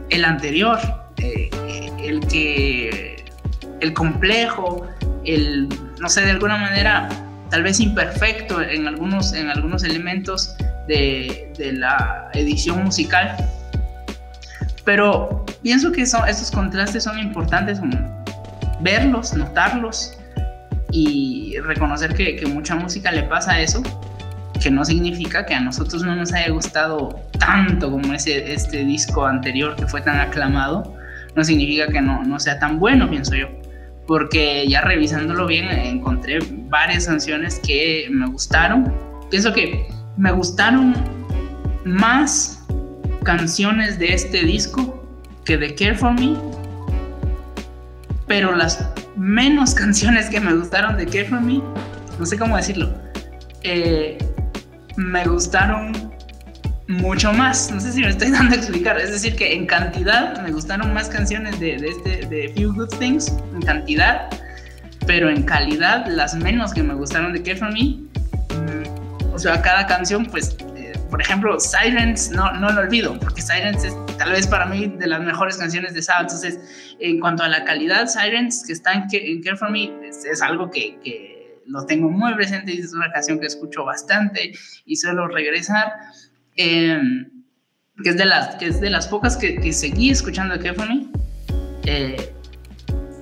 el 0.09 0.25
anterior, 0.25 0.79
eh, 1.17 1.51
el 2.03 2.21
que, 2.29 3.25
el 3.81 3.93
complejo, 3.93 4.87
el 5.25 5.69
no 6.00 6.09
sé, 6.09 6.23
de 6.23 6.30
alguna 6.33 6.57
manera 6.57 7.09
tal 7.50 7.62
vez 7.62 7.80
imperfecto 7.80 8.62
en 8.62 8.87
algunos, 8.87 9.33
en 9.33 9.50
algunos 9.50 9.85
elementos 9.85 10.57
de, 10.88 11.52
la 11.75 12.30
edición 12.33 12.85
musical. 12.85 13.37
Pero 14.85 15.45
pienso 15.62 15.92
que 15.92 16.07
son, 16.07 16.26
estos 16.28 16.50
contrastes 16.50 17.04
son 17.04 17.19
importantes, 17.19 17.80
verlos, 18.80 19.35
notarlos 19.35 20.16
y 20.90 21.59
reconocer 21.61 22.14
que, 22.14 22.37
que, 22.37 22.47
mucha 22.47 22.75
música 22.76 23.12
le 23.12 23.25
pasa 23.25 23.61
eso, 23.61 23.83
que 24.61 24.71
no 24.71 24.85
significa 24.85 25.45
que 25.45 25.54
a 25.54 25.61
nosotros 25.61 26.02
no 26.02 26.16
nos 26.16 26.33
haya 26.33 26.50
gustado 26.50 27.21
tanto 27.38 27.90
como 27.90 28.14
ese, 28.14 28.52
este 28.52 28.85
disco 28.85 29.26
anterior 29.26 29.76
que 29.76 29.87
fue 29.87 30.00
tan 30.00 30.19
aclamado, 30.19 30.97
no 31.37 31.45
significa 31.45 31.88
que 31.88 32.00
no, 32.00 32.25
no 32.25 32.40
sea 32.40 32.59
tan 32.59 32.78
bueno, 32.78 33.09
pienso 33.09 33.35
yo 33.35 33.60
porque 34.11 34.67
ya 34.69 34.81
revisándolo 34.81 35.47
bien 35.47 35.69
encontré 35.69 36.40
varias 36.69 37.07
canciones 37.07 37.61
que 37.61 38.09
me 38.11 38.26
gustaron. 38.26 38.93
Pienso 39.31 39.52
que 39.52 39.87
me 40.17 40.33
gustaron 40.33 40.97
más 41.85 42.67
canciones 43.23 44.00
de 44.00 44.12
este 44.12 44.43
disco 44.43 45.00
que 45.45 45.57
de 45.57 45.76
Care 45.76 45.95
for 45.95 46.12
Me, 46.12 46.37
pero 48.26 48.57
las 48.57 48.85
menos 49.17 49.75
canciones 49.76 50.29
que 50.29 50.40
me 50.40 50.55
gustaron 50.55 50.97
de 50.97 51.07
Care 51.07 51.26
for 51.26 51.40
Me, 51.40 51.62
no 52.19 52.26
sé 52.26 52.37
cómo 52.37 52.57
decirlo, 52.57 52.93
eh, 53.62 54.19
me 54.97 55.25
gustaron 55.25 56.10
mucho 56.91 57.33
más. 57.33 57.71
No 57.71 57.81
sé 57.81 57.93
si 57.93 58.01
me 58.01 58.09
estoy 58.09 58.31
dando 58.33 58.55
a 58.55 58.59
explicar. 58.59 59.01
Es 59.01 59.11
decir, 59.11 59.37
que 59.37 59.55
en 59.55 59.67
cantidad 59.67 60.43
me 60.43 60.53
gustaron 60.53 60.93
más 60.93 61.09
canciones 61.09 61.59
de, 61.59 61.79
de 61.79 61.89
este, 61.89 62.27
de 62.27 62.53
Few 62.55 62.75
Good 62.75 62.99
Things, 62.99 63.33
en 63.55 63.63
cantidad, 63.63 64.29
pero 65.07 65.31
en 65.31 65.43
calidad 65.43 66.07
las 66.07 66.35
menos 66.35 66.75
que 66.75 66.83
me 66.83 66.95
gustaron 66.95 67.33
de 67.33 67.43
Care 67.43 67.57
For 67.57 67.73
Me, 67.73 67.83
mm, 67.85 69.33
o 69.33 69.39
sea, 69.39 69.63
cada 69.63 69.87
canción 69.87 70.27
pues 70.27 70.57
por 71.11 71.21
ejemplo, 71.21 71.59
Sirens 71.59 72.31
no, 72.31 72.53
no 72.53 72.71
lo 72.71 72.83
olvido, 72.83 73.19
porque 73.19 73.43
Sirens 73.43 73.85
es 73.85 73.95
tal 74.17 74.31
vez 74.31 74.47
para 74.47 74.65
mí 74.67 74.87
de 74.87 75.09
las 75.09 75.21
mejores 75.21 75.57
canciones 75.57 75.93
de 75.93 76.03
Sabbath. 76.03 76.33
Entonces, 76.33 76.97
en 77.01 77.19
cuanto 77.19 77.43
a 77.43 77.49
la 77.49 77.65
calidad, 77.65 78.07
Sirens, 78.07 78.65
que 78.65 78.73
está 78.73 78.93
en, 78.93 79.43
Care 79.43 79.57
for 79.57 79.71
Me, 79.71 79.91
es, 80.09 80.41
algo 80.41 80.71
que, 80.71 80.99
que, 81.01 81.61
lo 81.67 81.85
tengo 81.87 82.09
muy 82.09 82.35
presente 82.35 82.73
y 82.73 82.79
es 82.79 82.93
una 82.93 83.13
canción 83.13 83.39
que 83.39 83.47
escucho 83.47 83.85
bastante 83.85 84.53
y 84.87 84.97
suelo 84.97 85.29
regresar. 85.29 85.93
Em, 86.57 87.28
que, 88.02 88.11
es 88.11 88.16
de 88.16 88.25
las, 88.25 88.57
que 88.57 88.66
es 88.66 88.80
de 88.80 88.90
las 88.90 89.09
pocas 89.09 89.37
que, 89.37 89.57
que 89.61 89.73
seguí 89.73 90.11
escuchando 90.11 90.57
de 90.57 90.73
Me. 90.73 91.07
Eh, 91.85 92.33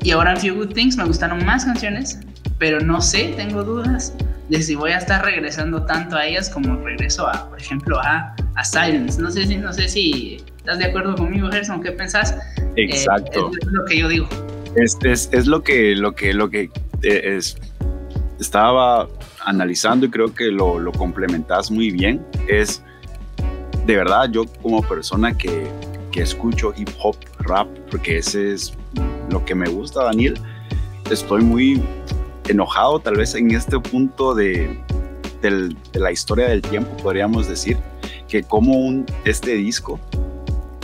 y 0.02 0.10
ahora 0.10 0.32
en 0.32 0.38
Few 0.38 0.54
Good 0.54 0.74
Things 0.74 0.96
me 0.96 1.04
gustaron 1.04 1.44
más 1.44 1.64
canciones, 1.64 2.20
pero 2.58 2.80
no 2.80 3.00
sé, 3.00 3.34
tengo 3.36 3.64
dudas 3.64 4.14
de 4.48 4.62
si 4.62 4.74
voy 4.74 4.92
a 4.92 4.98
estar 4.98 5.24
regresando 5.24 5.84
tanto 5.84 6.16
a 6.16 6.26
ellas 6.26 6.48
como 6.48 6.76
regreso 6.76 7.26
a, 7.26 7.48
por 7.48 7.60
ejemplo, 7.60 8.00
a, 8.00 8.34
a 8.54 8.64
Silence. 8.64 9.20
No 9.20 9.30
sé 9.30 9.46
si, 9.46 9.56
no 9.56 9.72
sé 9.72 9.88
si 9.88 10.38
estás 10.56 10.78
de 10.78 10.86
acuerdo 10.86 11.14
conmigo, 11.16 11.50
Gerson, 11.50 11.82
¿qué 11.82 11.92
pensás? 11.92 12.36
Eh, 12.76 12.84
Exacto. 12.84 13.50
es 13.60 13.66
lo 13.66 13.84
que 13.84 13.98
yo 13.98 14.08
digo. 14.08 14.28
Es, 14.76 14.96
es, 15.02 15.28
es, 15.32 15.46
lo 15.46 15.62
que, 15.62 15.94
lo 15.96 16.14
que, 16.14 16.32
lo 16.32 16.48
que 16.48 16.70
eh, 17.02 17.36
es, 17.36 17.56
estaba 18.40 19.08
analizando 19.44 20.06
y 20.06 20.10
creo 20.10 20.34
que 20.34 20.46
lo, 20.46 20.78
lo 20.78 20.92
complementas 20.92 21.70
muy 21.70 21.90
bien. 21.90 22.24
Es, 22.48 22.82
de 23.88 23.96
verdad, 23.96 24.28
yo 24.30 24.44
como 24.62 24.82
persona 24.82 25.34
que, 25.34 25.66
que 26.12 26.20
escucho 26.20 26.74
hip 26.76 26.90
hop, 27.02 27.16
rap, 27.38 27.66
porque 27.90 28.18
ese 28.18 28.52
es 28.52 28.74
lo 29.30 29.42
que 29.46 29.54
me 29.54 29.66
gusta, 29.66 30.04
Daniel, 30.04 30.38
estoy 31.10 31.42
muy 31.42 31.82
enojado 32.48 32.98
tal 33.00 33.16
vez 33.16 33.34
en 33.34 33.50
este 33.50 33.80
punto 33.80 34.34
de, 34.34 34.78
de 35.40 35.74
la 35.94 36.12
historia 36.12 36.48
del 36.48 36.60
tiempo, 36.60 36.94
podríamos 36.98 37.48
decir, 37.48 37.78
que 38.28 38.42
como 38.42 38.74
un, 38.74 39.06
este 39.24 39.54
disco 39.54 39.98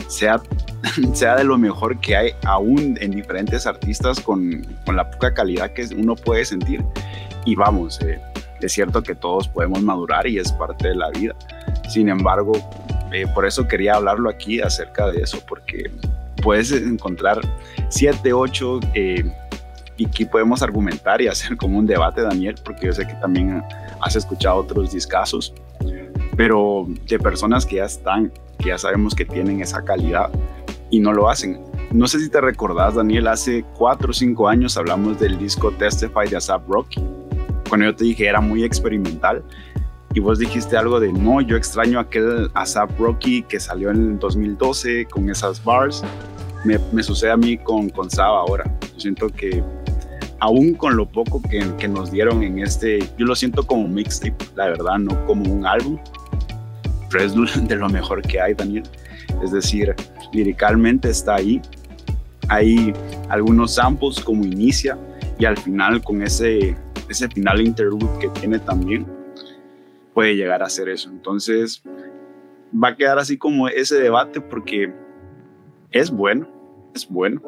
sea, 0.08 0.40
sea 1.12 1.36
de 1.36 1.44
lo 1.44 1.58
mejor 1.58 2.00
que 2.00 2.16
hay 2.16 2.30
aún 2.46 2.96
en 3.02 3.10
diferentes 3.10 3.66
artistas 3.66 4.18
con, 4.18 4.66
con 4.86 4.96
la 4.96 5.10
poca 5.10 5.34
calidad 5.34 5.74
que 5.74 5.86
uno 5.94 6.16
puede 6.16 6.46
sentir. 6.46 6.82
Y 7.44 7.54
vamos, 7.54 8.00
eh, 8.00 8.18
es 8.62 8.72
cierto 8.72 9.02
que 9.02 9.14
todos 9.14 9.46
podemos 9.46 9.82
madurar 9.82 10.26
y 10.26 10.38
es 10.38 10.50
parte 10.52 10.88
de 10.88 10.94
la 10.94 11.10
vida. 11.10 11.34
Sin 11.90 12.08
embargo, 12.08 12.54
eh, 13.14 13.26
por 13.32 13.46
eso 13.46 13.68
quería 13.68 13.94
hablarlo 13.94 14.28
aquí 14.28 14.60
acerca 14.60 15.10
de 15.10 15.22
eso, 15.22 15.38
porque 15.46 15.90
puedes 16.42 16.72
encontrar 16.72 17.40
siete, 17.88 18.32
ocho 18.32 18.80
eh, 18.92 19.24
y 19.96 20.06
aquí 20.06 20.24
podemos 20.24 20.62
argumentar 20.62 21.22
y 21.22 21.28
hacer 21.28 21.56
como 21.56 21.78
un 21.78 21.86
debate, 21.86 22.22
Daniel, 22.22 22.56
porque 22.64 22.86
yo 22.86 22.92
sé 22.92 23.06
que 23.06 23.14
también 23.14 23.62
has 24.00 24.16
escuchado 24.16 24.56
otros 24.56 24.92
discasos, 24.92 25.54
pero 26.36 26.88
de 27.08 27.18
personas 27.18 27.64
que 27.64 27.76
ya 27.76 27.84
están, 27.84 28.32
que 28.58 28.70
ya 28.70 28.78
sabemos 28.78 29.14
que 29.14 29.24
tienen 29.24 29.60
esa 29.60 29.84
calidad 29.84 30.30
y 30.90 30.98
no 30.98 31.12
lo 31.12 31.28
hacen. 31.28 31.60
No 31.92 32.08
sé 32.08 32.18
si 32.18 32.28
te 32.28 32.40
recordás, 32.40 32.96
Daniel, 32.96 33.28
hace 33.28 33.64
cuatro 33.78 34.10
o 34.10 34.12
cinco 34.12 34.48
años 34.48 34.76
hablamos 34.76 35.20
del 35.20 35.38
disco 35.38 35.70
Testify 35.70 36.28
de 36.28 36.38
ASAP 36.38 36.68
Rocky, 36.68 37.00
cuando 37.68 37.86
yo 37.86 37.94
te 37.94 38.04
dije 38.04 38.26
era 38.26 38.40
muy 38.40 38.64
experimental 38.64 39.44
y 40.14 40.20
vos 40.20 40.38
dijiste 40.38 40.76
algo 40.76 41.00
de 41.00 41.12
no, 41.12 41.40
yo 41.40 41.56
extraño 41.56 41.98
aquel 41.98 42.48
ASAP 42.54 42.98
Rocky 42.98 43.42
que 43.42 43.58
salió 43.58 43.90
en 43.90 44.12
el 44.12 44.18
2012 44.20 45.06
con 45.06 45.28
esas 45.28 45.62
bars. 45.62 46.04
Me, 46.64 47.02
sucede 47.02 47.32
a 47.32 47.36
mí 47.36 47.58
con, 47.58 47.90
con 47.90 48.08
Saba 48.08 48.40
ahora. 48.40 48.64
Yo 48.94 49.00
siento 49.00 49.28
que 49.28 49.62
aún 50.38 50.74
con 50.74 50.96
lo 50.96 51.04
poco 51.04 51.42
que, 51.42 51.64
que, 51.78 51.88
nos 51.88 52.12
dieron 52.12 52.42
en 52.44 52.60
este, 52.60 53.00
yo 53.18 53.26
lo 53.26 53.34
siento 53.34 53.66
como 53.66 53.88
mixtape, 53.88 54.36
la 54.54 54.66
verdad, 54.66 54.98
no 54.98 55.26
como 55.26 55.52
un 55.52 55.66
álbum, 55.66 55.98
pero 57.10 57.24
es 57.24 57.68
de 57.68 57.76
lo 57.76 57.88
mejor 57.88 58.22
que 58.22 58.40
hay, 58.40 58.54
Daniel. 58.54 58.84
Es 59.42 59.50
decir, 59.50 59.94
liricalmente 60.32 61.10
está 61.10 61.34
ahí, 61.34 61.60
hay 62.48 62.94
algunos 63.28 63.74
samples 63.74 64.20
como 64.20 64.44
inicia 64.44 64.96
y 65.38 65.44
al 65.44 65.56
final 65.56 66.02
con 66.02 66.22
ese, 66.22 66.76
ese 67.08 67.28
final 67.28 67.60
interlude 67.60 68.08
que 68.20 68.28
tiene 68.28 68.58
también, 68.60 69.06
puede 70.14 70.36
llegar 70.36 70.62
a 70.62 70.70
ser 70.70 70.88
eso. 70.88 71.10
Entonces, 71.10 71.82
va 72.72 72.88
a 72.88 72.96
quedar 72.96 73.18
así 73.18 73.36
como 73.36 73.68
ese 73.68 73.96
debate 74.00 74.40
porque 74.40 74.92
es 75.90 76.10
bueno, 76.10 76.48
es 76.94 77.06
bueno, 77.08 77.42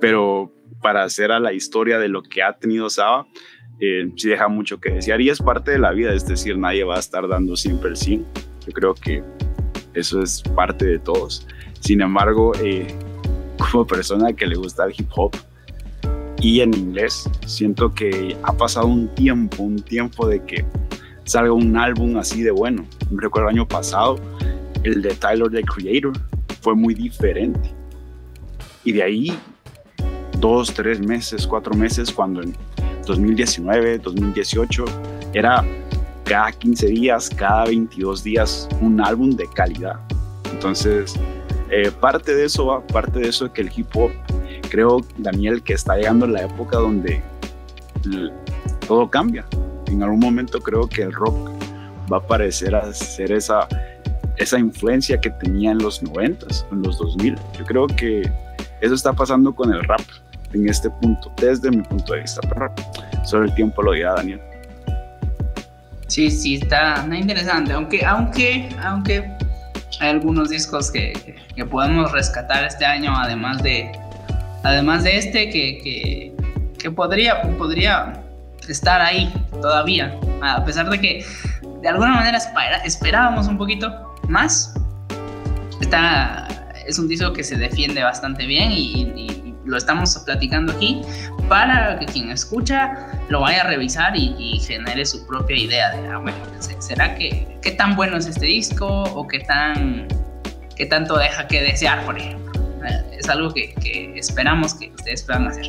pero 0.00 0.52
para 0.80 1.02
hacer 1.02 1.32
a 1.32 1.40
la 1.40 1.52
historia 1.52 1.98
de 1.98 2.08
lo 2.08 2.22
que 2.22 2.42
ha 2.42 2.52
tenido 2.52 2.90
Saba, 2.90 3.26
eh, 3.80 4.10
sí 4.16 4.28
deja 4.28 4.48
mucho 4.48 4.78
que 4.80 4.90
desear 4.90 5.20
y 5.20 5.30
es 5.30 5.40
parte 5.40 5.72
de 5.72 5.78
la 5.78 5.92
vida, 5.92 6.12
es 6.12 6.26
decir, 6.26 6.56
nadie 6.56 6.84
va 6.84 6.96
a 6.96 7.00
estar 7.00 7.26
dando 7.26 7.56
siempre 7.56 7.90
el 7.90 7.96
sí. 7.96 8.24
Yo 8.66 8.72
creo 8.72 8.94
que 8.94 9.22
eso 9.94 10.22
es 10.22 10.42
parte 10.54 10.84
de 10.84 10.98
todos. 10.98 11.46
Sin 11.80 12.00
embargo, 12.00 12.52
eh, 12.62 12.86
como 13.72 13.86
persona 13.86 14.32
que 14.32 14.46
le 14.46 14.56
gusta 14.56 14.84
el 14.84 14.94
hip 14.96 15.08
hop 15.16 15.36
y 16.40 16.60
en 16.60 16.74
inglés, 16.74 17.28
siento 17.46 17.94
que 17.94 18.36
ha 18.42 18.52
pasado 18.52 18.86
un 18.86 19.08
tiempo, 19.14 19.62
un 19.62 19.76
tiempo 19.76 20.28
de 20.28 20.44
que 20.44 20.64
salga 21.24 21.52
un 21.52 21.76
álbum 21.76 22.16
así 22.16 22.42
de 22.42 22.50
bueno. 22.50 22.84
Recuerdo 23.10 23.48
el 23.48 23.56
año 23.56 23.68
pasado, 23.68 24.18
el 24.82 25.02
de 25.02 25.14
Tyler, 25.14 25.50
the 25.50 25.62
Creator, 25.62 26.12
fue 26.60 26.74
muy 26.74 26.94
diferente. 26.94 27.70
Y 28.84 28.92
de 28.92 29.02
ahí 29.02 29.38
dos, 30.40 30.72
tres 30.72 31.00
meses, 31.00 31.46
cuatro 31.46 31.74
meses, 31.74 32.12
cuando 32.12 32.42
en 32.42 32.54
2019, 33.06 33.98
2018 33.98 34.84
era 35.32 35.64
cada 36.24 36.52
15 36.52 36.86
días, 36.86 37.30
cada 37.30 37.66
22 37.66 38.22
días 38.22 38.68
un 38.80 39.00
álbum 39.00 39.30
de 39.30 39.46
calidad. 39.54 40.00
Entonces, 40.52 41.14
eh, 41.70 41.90
parte 42.00 42.34
de 42.34 42.44
eso 42.46 42.66
va, 42.66 42.86
parte 42.86 43.18
de 43.18 43.28
eso 43.28 43.46
es 43.46 43.52
que 43.52 43.62
el 43.62 43.70
hip 43.74 43.88
hop, 43.94 44.10
creo, 44.70 45.00
Daniel, 45.18 45.62
que 45.62 45.74
está 45.74 45.96
llegando 45.96 46.26
la 46.26 46.42
época 46.42 46.78
donde 46.78 47.22
todo 48.84 49.08
cambia. 49.10 49.44
En 49.86 50.02
algún 50.02 50.20
momento 50.20 50.60
creo 50.60 50.88
que 50.88 51.02
el 51.02 51.12
rock 51.12 51.50
va 52.12 52.18
a 52.18 52.20
parecer 52.20 52.74
a 52.74 52.92
ser 52.92 53.32
esa, 53.32 53.66
esa 54.36 54.58
influencia 54.58 55.20
que 55.20 55.30
tenía 55.30 55.72
en 55.72 55.78
los 55.78 56.02
90, 56.02 56.46
en 56.72 56.82
los 56.82 56.98
2000. 56.98 57.36
Yo 57.58 57.64
creo 57.64 57.86
que 57.86 58.22
eso 58.80 58.94
está 58.94 59.12
pasando 59.12 59.54
con 59.54 59.72
el 59.72 59.82
rap 59.84 60.00
en 60.52 60.68
este 60.68 60.90
punto, 60.90 61.32
desde 61.36 61.70
mi 61.70 61.82
punto 61.82 62.12
de 62.14 62.20
vista. 62.20 62.40
Pero 62.48 62.72
sobre 63.24 63.48
el 63.48 63.54
tiempo 63.54 63.82
lo 63.82 63.92
dirá 63.92 64.14
Daniel. 64.14 64.40
Sí, 66.06 66.30
sí, 66.30 66.56
está, 66.56 67.06
interesante. 67.12 67.72
Aunque, 67.72 68.04
aunque, 68.04 68.68
aunque 68.82 69.30
hay 70.00 70.10
algunos 70.10 70.50
discos 70.50 70.90
que, 70.90 71.12
que, 71.56 71.64
podemos 71.64 72.12
rescatar 72.12 72.64
este 72.64 72.84
año, 72.84 73.12
además 73.16 73.62
de, 73.62 73.90
además 74.62 75.04
de 75.04 75.16
este, 75.16 75.50
que, 75.50 75.78
que, 75.78 76.32
que 76.78 76.90
podría, 76.90 77.42
podría 77.56 78.23
estar 78.72 79.00
ahí 79.00 79.32
todavía. 79.60 80.18
A 80.42 80.64
pesar 80.64 80.88
de 80.90 81.00
que 81.00 81.26
de 81.82 81.88
alguna 81.88 82.14
manera 82.14 82.38
esperábamos 82.84 83.46
un 83.46 83.58
poquito 83.58 84.14
más. 84.28 84.74
Está, 85.80 86.48
es 86.86 86.98
un 86.98 87.08
disco 87.08 87.32
que 87.32 87.42
se 87.42 87.56
defiende 87.56 88.02
bastante 88.02 88.46
bien 88.46 88.72
y 88.72 89.34
lo 89.64 89.76
estamos 89.76 90.16
platicando 90.18 90.72
aquí 90.72 91.00
para 91.48 91.98
que 91.98 92.06
quien 92.06 92.30
escucha 92.30 93.08
lo 93.28 93.40
vaya 93.40 93.62
a 93.62 93.66
revisar 93.66 94.16
y, 94.16 94.58
genere 94.60 95.04
su 95.04 95.26
propia 95.26 95.56
idea 95.56 95.90
de, 95.90 96.08
ah, 96.08 96.18
bueno, 96.18 96.38
¿será 96.78 97.14
que 97.14 97.58
qué 97.62 97.72
tan 97.72 97.96
bueno 97.96 98.16
es 98.16 98.26
este 98.26 98.46
disco 98.46 98.86
o 98.86 99.26
qué 99.26 99.40
tan 99.40 100.06
qué 100.76 100.86
tanto 100.86 101.16
deja 101.16 101.46
que 101.46 101.62
desear, 101.62 102.04
por 102.04 102.18
ejemplo? 102.18 102.52
Eh, 102.86 103.18
es 103.18 103.28
algo 103.28 103.52
que, 103.52 103.74
esperamos 104.16 104.74
que 104.74 104.90
ustedes 104.94 105.22
puedan 105.22 105.48
hacer. 105.48 105.66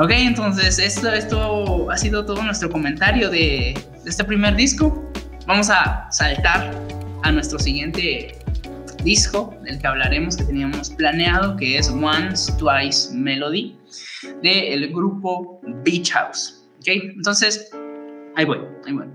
Ok, 0.00 0.10
entonces 0.12 0.78
esto, 0.78 1.12
esto 1.12 1.90
ha 1.90 1.98
sido 1.98 2.24
todo 2.24 2.40
nuestro 2.44 2.70
comentario 2.70 3.30
de, 3.30 3.74
de 4.04 4.10
este 4.10 4.22
primer 4.22 4.54
disco. 4.54 5.10
Vamos 5.44 5.70
a 5.70 6.06
saltar 6.12 6.72
a 7.24 7.32
nuestro 7.32 7.58
siguiente 7.58 8.38
disco 9.02 9.58
del 9.64 9.80
que 9.80 9.86
hablaremos 9.88 10.36
que 10.36 10.44
teníamos 10.44 10.90
planeado, 10.90 11.56
que 11.56 11.78
es 11.78 11.90
Once, 11.90 12.52
Twice 12.58 13.12
Melody, 13.12 13.76
del 14.40 14.88
grupo 14.92 15.60
Beach 15.84 16.12
House. 16.12 16.64
¿okay? 16.78 17.10
Entonces, 17.16 17.68
ahí 18.36 18.44
voy, 18.44 18.60
ahí 18.86 18.92
voy. 18.92 19.08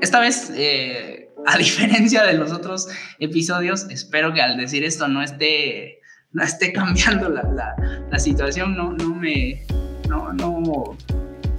Esta 0.00 0.20
vez, 0.20 0.52
eh, 0.54 1.28
a 1.44 1.58
diferencia 1.58 2.22
de 2.22 2.34
los 2.34 2.52
otros 2.52 2.86
episodios, 3.18 3.90
espero 3.90 4.32
que 4.32 4.42
al 4.42 4.58
decir 4.58 4.84
esto 4.84 5.08
no 5.08 5.22
esté, 5.24 5.98
no 6.30 6.44
esté 6.44 6.72
cambiando 6.72 7.28
la, 7.30 7.42
la, 7.42 7.74
la 8.12 8.18
situación, 8.20 8.76
no, 8.76 8.92
no, 8.92 9.12
me, 9.12 9.66
no, 10.14 10.96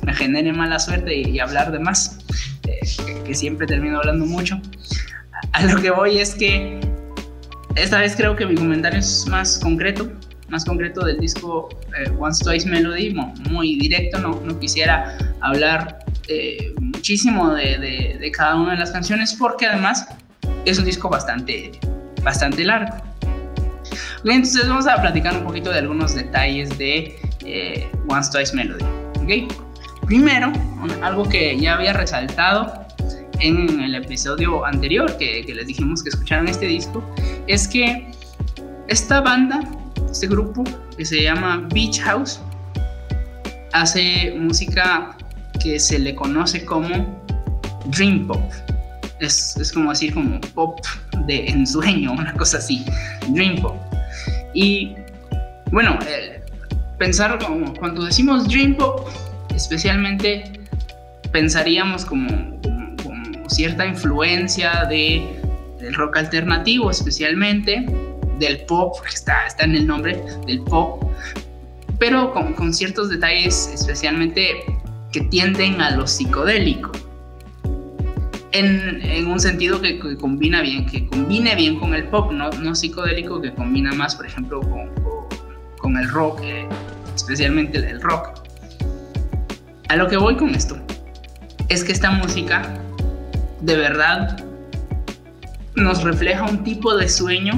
me 0.03 0.13
genere 0.13 0.53
mala 0.53 0.79
suerte 0.79 1.15
y, 1.15 1.39
hablar 1.39 1.71
de 1.71 1.79
más, 1.79 2.19
eh, 2.67 2.79
que, 3.25 3.33
siempre 3.33 3.67
termino 3.67 3.97
hablando 3.97 4.25
mucho. 4.25 4.59
A 5.51 5.65
lo 5.65 5.81
que 5.81 5.89
voy 5.89 6.19
es 6.19 6.35
que 6.35 6.79
esta 7.75 7.99
vez 7.99 8.15
creo 8.15 8.35
que 8.35 8.45
mi 8.45 8.55
comentario 8.55 8.99
es 8.99 9.25
más 9.27 9.59
concreto, 9.59 10.09
más 10.49 10.63
concreto 10.63 11.05
del 11.05 11.19
disco 11.19 11.69
eh, 11.97 12.11
Once 12.19 12.43
Twice 12.43 12.69
Melody, 12.69 13.13
muy 13.49 13.75
directo, 13.77 14.19
no, 14.19 14.39
no 14.43 14.59
quisiera 14.59 15.17
hablar 15.41 16.05
eh, 16.27 16.73
muchísimo 16.79 17.53
de, 17.53 18.31
cada 18.35 18.55
una 18.55 18.71
de 18.71 18.79
las 18.79 18.91
canciones 18.91 19.35
porque 19.35 19.67
además 19.67 20.07
es 20.65 20.79
un 20.79 20.85
disco 20.85 21.09
bastante, 21.09 21.71
bastante 22.23 22.63
largo. 22.63 22.95
Entonces 24.23 24.67
vamos 24.67 24.87
a 24.87 24.99
platicar 24.99 25.37
un 25.37 25.43
poquito 25.43 25.71
de 25.71 25.79
algunos 25.79 26.15
detalles 26.15 26.75
de 26.79 27.15
Once 28.15 28.31
Twice 28.31 28.55
Melody. 28.55 28.85
¿okay? 29.21 29.47
Primero, 30.05 30.51
algo 31.03 31.27
que 31.27 31.59
ya 31.59 31.75
había 31.75 31.93
resaltado 31.93 32.85
en 33.39 33.81
el 33.81 33.95
episodio 33.95 34.65
anterior 34.65 35.17
que, 35.17 35.43
les 35.47 35.67
dijimos 35.67 36.01
que 36.01 36.09
escucharan 36.09 36.47
este 36.47 36.67
disco, 36.67 37.03
es 37.47 37.67
que 37.67 38.09
esta 38.87 39.19
banda, 39.19 39.61
este 40.09 40.27
grupo 40.27 40.63
que 40.95 41.03
se 41.03 41.23
llama 41.23 41.67
Beach 41.73 41.99
House, 42.01 42.39
hace 43.73 44.33
música 44.37 45.17
que 45.61 45.79
se 45.79 45.99
le 45.99 46.15
conoce 46.15 46.63
como 46.63 47.21
Dream 47.87 48.27
Pop. 48.27 48.43
Es, 49.19 49.57
es 49.57 49.71
como 49.71 49.89
decir 49.89 50.13
como 50.13 50.39
pop 50.53 50.79
de 51.25 51.47
ensueño, 51.47 52.11
una 52.13 52.33
cosa 52.33 52.59
así, 52.59 52.85
Dream 53.29 53.61
Pop. 53.61 53.75
Y 54.53 54.95
bueno, 55.71 55.97
eh, 56.07 56.34
pensar 56.97 57.37
como 57.39 57.73
cuando 57.75 58.05
decimos 58.05 58.47
Dream 58.47 58.75
Pop, 58.75 59.07
especialmente 59.53 60.59
pensaríamos 61.31 62.05
como, 62.05 62.55
cierta 63.47 63.85
influencia 63.85 64.85
de, 64.89 65.21
del 65.79 65.93
rock 65.93 66.17
alternativo, 66.17 66.89
especialmente 66.89 67.85
del 68.39 68.61
pop, 68.65 68.95
que 69.03 69.13
está, 69.13 69.45
está 69.45 69.65
en 69.65 69.75
el 69.75 69.87
nombre 69.87 70.21
del 70.47 70.61
pop, 70.61 71.03
pero 71.99 72.33
con, 72.33 72.73
ciertos 72.73 73.09
detalles 73.09 73.71
especialmente 73.73 74.65
que 75.11 75.21
tienden 75.21 75.79
a 75.79 75.91
lo 75.91 76.07
psicodélico. 76.07 76.91
En, 78.51 79.27
un 79.27 79.39
sentido 79.39 79.81
que, 79.81 79.99
combina 80.17 80.61
bien, 80.61 80.85
que 80.85 81.05
combine 81.07 81.55
bien 81.55 81.77
con 81.77 81.93
el 81.93 82.05
pop, 82.05 82.31
no, 82.31 82.49
no 82.51 82.73
psicodélico, 82.73 83.41
que 83.41 83.53
combina 83.53 83.91
más, 83.93 84.15
por 84.15 84.25
ejemplo, 84.25 84.61
con 84.61 84.89
el 85.93 86.09
rock, 86.09 86.41
especialmente 87.15 87.77
el 87.77 88.01
rock. 88.01 88.41
A 89.89 89.95
lo 89.95 90.07
que 90.07 90.17
voy 90.17 90.35
con 90.35 90.55
esto 90.55 90.77
es 91.69 91.83
que 91.83 91.91
esta 91.91 92.11
música 92.11 92.63
de 93.61 93.75
verdad 93.75 94.37
nos 95.75 96.03
refleja 96.03 96.43
un 96.43 96.63
tipo 96.63 96.95
de 96.95 97.07
sueño, 97.07 97.53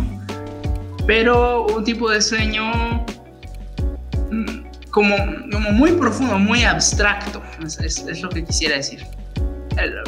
pero 1.05 1.65
un 1.67 1.83
tipo 1.83 2.09
de 2.09 2.21
sueño 2.21 3.05
mm, 4.31 4.89
como, 4.91 5.15
como 5.51 5.71
muy 5.71 5.91
profundo, 5.93 6.37
muy 6.39 6.63
abstracto, 6.63 7.41
es, 7.63 7.79
es, 7.79 8.21
lo 8.21 8.29
que 8.29 8.43
quisiera 8.43 8.75
decir. 8.75 9.05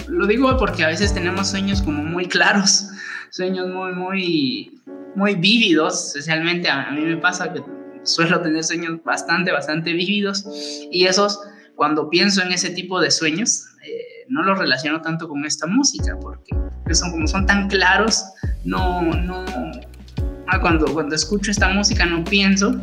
Lo 0.08 0.26
digo 0.26 0.58
porque 0.58 0.84
a 0.84 0.88
veces 0.88 1.14
tenemos 1.14 1.50
sueños 1.50 1.82
como 1.82 2.04
muy 2.04 2.26
claros, 2.26 2.90
sueños 3.30 3.68
muy, 3.68 3.94
muy, 3.94 4.82
muy 5.16 5.36
vívidos, 5.36 6.08
especialmente 6.08 6.70
a, 6.70 6.90
mí 6.92 7.02
me 7.02 7.18
pasa 7.18 7.54
que 7.54 7.62
suelo 8.04 8.42
tener 8.42 8.64
sueños 8.64 9.04
bastante, 9.04 9.52
bastante 9.52 9.94
vívidos 9.94 10.46
y 10.92 11.06
esos, 11.06 11.40
cuando 11.76 12.10
pienso 12.10 12.42
en 12.42 12.52
ese 12.52 12.70
tipo 12.72 13.00
de 13.00 13.12
sueños, 13.12 13.66
eh, 13.86 14.26
no 14.28 14.44
los 14.44 14.58
relaciono 14.58 15.02
tanto 15.02 15.28
con 15.28 15.46
esta 15.46 15.68
música 15.68 16.18
porque 16.22 16.52
son 16.94 17.12
como 17.12 17.28
son 17.28 17.46
tan 17.46 17.68
claros, 17.68 18.24
no, 18.64 19.02
no, 19.02 19.46
ah, 20.48 20.60
cuando, 20.60 20.92
cuando 20.94 21.16
escucho 21.16 21.52
esta 21.52 21.70
música 21.70 22.06
no 22.06 22.24
pienso 22.24 22.82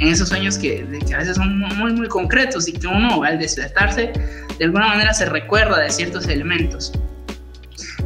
en 0.00 0.08
esos 0.08 0.28
sueños 0.28 0.58
que, 0.58 0.86
que, 1.06 1.14
a 1.14 1.18
veces 1.18 1.36
son 1.36 1.58
muy, 1.58 1.92
muy 1.92 2.08
concretos 2.08 2.68
y 2.68 2.72
que 2.72 2.86
uno 2.86 3.22
al 3.22 3.38
despertarse 3.38 4.12
de 4.58 4.64
alguna 4.64 4.88
manera 4.88 5.14
se 5.14 5.26
recuerda 5.26 5.80
de 5.80 5.90
ciertos 5.90 6.26
elementos. 6.26 6.92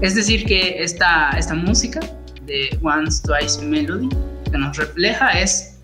Es 0.00 0.14
decir, 0.14 0.44
que 0.44 0.82
esta, 0.82 1.30
esta 1.30 1.54
música 1.54 2.00
de 2.46 2.78
Once 2.82 3.22
Twice 3.26 3.64
Melody 3.64 4.08
que 4.50 4.58
nos 4.58 4.76
refleja 4.76 5.38
es 5.38 5.77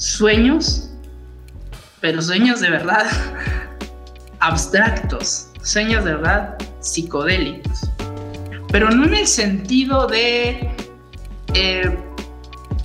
sueños, 0.00 0.88
pero 2.00 2.22
sueños 2.22 2.60
de 2.60 2.70
verdad 2.70 3.06
abstractos, 4.40 5.48
sueños 5.62 6.04
de 6.04 6.14
verdad 6.14 6.56
psicodélicos. 6.80 7.90
Pero 8.72 8.90
no 8.90 9.04
en 9.04 9.14
el 9.14 9.26
sentido 9.26 10.06
de... 10.06 10.74
Eh, 11.54 11.98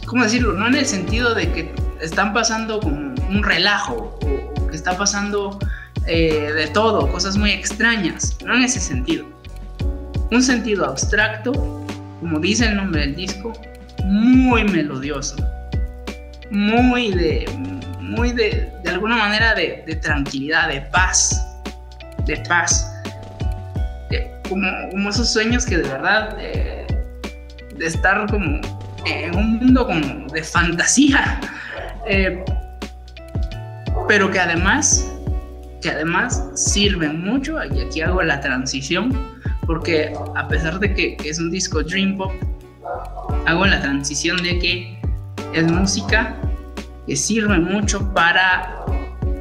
¿Cómo 0.05 0.23
decirlo? 0.23 0.53
No 0.53 0.67
en 0.67 0.75
el 0.75 0.85
sentido 0.85 1.33
de 1.33 1.51
que 1.51 1.75
están 2.01 2.33
pasando 2.33 2.79
como 2.79 3.15
un 3.29 3.43
relajo 3.43 4.19
o, 4.21 4.67
que 4.67 4.75
está 4.75 4.97
pasando 4.97 5.57
eh, 6.07 6.51
de 6.53 6.67
todo, 6.67 7.09
cosas 7.11 7.37
muy 7.37 7.51
extrañas, 7.51 8.37
no 8.43 8.55
en 8.55 8.63
ese 8.63 8.79
sentido. 8.79 9.25
Un 10.31 10.43
sentido 10.43 10.85
abstracto, 10.85 11.53
como 12.19 12.39
dice 12.39 12.65
el 12.65 12.75
nombre 12.75 13.01
del 13.01 13.15
disco, 13.15 13.53
muy 14.03 14.63
melodioso, 14.63 15.35
muy 16.51 17.11
de, 17.13 17.45
muy 17.99 18.31
de, 18.31 18.71
de 18.83 18.89
alguna 18.89 19.15
manera 19.15 19.53
de, 19.55 19.83
de, 19.85 19.95
tranquilidad, 19.95 20.69
de 20.69 20.81
paz, 20.81 21.45
de 22.25 22.37
paz. 22.47 22.91
como, 24.49 24.67
como, 24.91 25.09
esos 25.09 25.31
sueños 25.31 25.65
que 25.65 25.77
de 25.77 25.89
verdad, 25.89 26.37
eh, 26.39 26.85
de 27.77 27.85
estar 27.85 28.25
como 28.29 28.61
en 29.05 29.35
un 29.35 29.57
mundo 29.57 29.85
como 29.85 30.27
de 30.27 30.43
fantasía, 30.43 31.39
eh, 32.07 32.43
pero 34.07 34.29
que 34.29 34.39
además, 34.39 35.11
que 35.81 35.89
además 35.89 36.43
sirven 36.53 37.21
mucho, 37.21 37.57
y 37.63 37.79
aquí 37.79 38.01
hago 38.01 38.21
la 38.21 38.39
transición, 38.39 39.35
porque 39.65 40.13
a 40.35 40.47
pesar 40.47 40.79
de 40.79 40.93
que, 40.93 41.17
es 41.23 41.39
un 41.39 41.49
disco 41.49 41.83
Dream 41.83 42.17
Pop, 42.17 42.31
hago 43.45 43.65
la 43.65 43.81
transición 43.81 44.37
de 44.43 44.59
que 44.59 44.94
es 45.55 45.71
música 45.71 46.35
que 47.07 47.15
sirve 47.15 47.57
mucho 47.59 48.13
para 48.13 48.85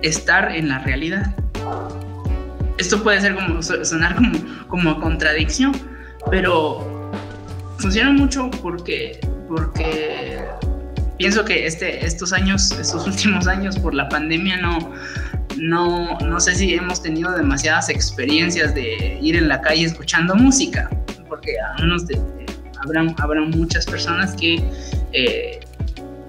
estar 0.02 0.54
en 0.54 0.68
la 0.68 0.78
realidad. 0.78 1.34
Esto 2.78 3.02
puede 3.02 3.20
ser 3.20 3.34
como 3.34 3.62
sonar 3.62 4.14
como, 4.14 4.32
como 4.68 5.00
contradicción, 5.00 5.72
pero 6.30 7.10
funciona 7.78 8.12
mucho 8.12 8.50
porque, 8.62 9.18
porque 9.48 10.44
pienso 11.18 11.44
que 11.44 11.66
este, 11.66 12.04
estos 12.04 12.32
años, 12.32 12.70
estos 12.72 13.06
últimos 13.08 13.46
años 13.48 13.78
por 13.78 13.94
la 13.94 14.08
pandemia 14.08 14.58
no, 14.58 14.92
no, 15.56 16.18
no 16.18 16.40
sé 16.40 16.54
si 16.54 16.74
hemos 16.74 17.02
tenido 17.02 17.32
demasiadas 17.32 17.88
experiencias 17.88 18.74
de 18.74 19.18
ir 19.20 19.36
en 19.36 19.48
la 19.48 19.60
calle 19.60 19.84
escuchando 19.84 20.34
música, 20.36 20.88
porque 21.28 21.54
a 21.58 21.82
unos 21.82 22.06
de, 22.06 22.20
habrá, 22.82 23.42
muchas 23.42 23.86
personas 23.86 24.34
que 24.34 24.62
eh, 25.12 25.60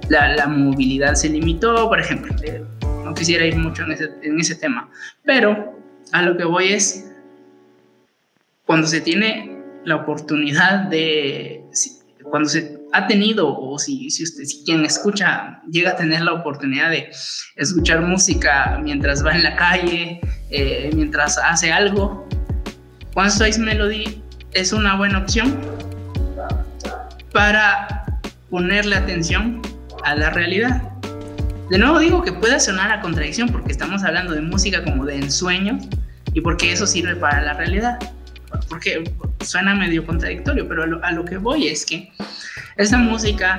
la, 0.10 0.48
movilidad 0.48 1.16
se 1.16 1.30
limitó, 1.30 1.88
por 1.90 2.00
ejemplo. 2.00 2.36
Eh, 2.44 2.64
no 3.04 3.14
quisiera 3.14 3.46
ir 3.46 3.56
mucho 3.56 3.84
en 3.84 4.40
ese, 4.40 4.56
tema, 4.56 4.90
pero 5.24 5.80
a 6.12 6.22
lo 6.24 6.36
que 6.38 6.44
voy 6.44 6.70
es, 6.70 7.12
cuando 8.66 8.88
se 8.88 9.02
tiene 9.02 9.62
la 9.84 9.98
oportunidad 9.98 10.90
de, 10.90 11.64
cuando 12.24 12.50
se 12.50 12.80
ha 12.94 13.06
tenido 13.06 13.56
o 13.56 13.78
si, 13.78 14.10
si 14.10 14.24
usted, 14.24 14.46
si 14.46 14.64
quien 14.64 14.84
escucha 14.86 15.62
llega 15.70 15.92
a 15.92 15.96
tener 15.96 16.22
la 16.22 16.34
oportunidad 16.34 16.90
de 16.90 17.12
escuchar 17.56 18.02
música 18.02 18.80
mientras 18.82 19.24
va 19.24 19.34
en 19.34 19.44
la 19.44 19.56
calle, 19.56 20.20
eh, 20.50 20.90
mientras 20.96 21.38
hace 21.38 21.72
algo, 21.72 22.28
One 23.14 23.30
Size 23.30 23.60
Melody 23.60 24.22
es 24.54 24.74
una 24.74 24.96
buena 24.96 25.20
opción 25.20 25.60
para 27.32 28.06
ponerle 28.50 28.96
atención 28.96 29.62
a 30.04 30.16
la 30.16 30.30
realidad. 30.30 30.82
De 31.70 31.78
nuevo 31.80 32.00
digo 32.00 32.24
que 32.24 32.32
puede 32.32 32.60
sonar 32.60 32.92
a 32.92 33.02
contradicción 33.02 33.50
porque 33.50 33.72
estamos 33.72 34.04
hablando 34.04 34.34
de 34.34 34.42
música 34.42 34.84
como 34.84 35.06
de 35.06 35.16
ensueño 35.16 35.80
y 36.34 36.42
porque 36.42 36.72
eso 36.72 36.86
sirve 36.86 37.16
para 37.16 37.42
la 37.42 37.54
realidad. 37.54 38.00
Porque 38.70 39.12
suena 39.44 39.76
medio 39.76 40.06
contradictorio, 40.06 40.68
pero 40.68 41.04
a 41.04 41.12
lo 41.12 41.26
que 41.26 41.38
voy 41.38 41.68
es 41.68 41.86
que 41.86 42.12
esa 42.78 42.98
música 42.98 43.58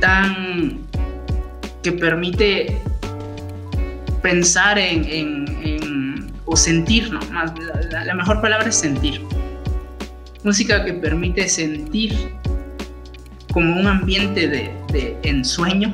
tan 0.00 0.78
que 1.82 1.92
permite 1.92 2.78
pensar 4.22 4.78
en, 4.78 6.32
o 6.44 6.56
sentir, 6.56 7.12
¿no? 7.12 7.20
Más, 7.30 7.52
la, 7.90 8.14
mejor 8.14 8.40
palabra 8.40 8.68
es 8.68 8.76
sentir. 8.76 9.22
Música 10.42 10.84
que 10.84 10.94
permite 10.94 11.48
sentir 11.48 12.14
como 13.52 13.78
un 13.78 13.86
ambiente 13.86 14.48
de, 14.48 14.70
de 14.92 15.16
ensueño. 15.22 15.92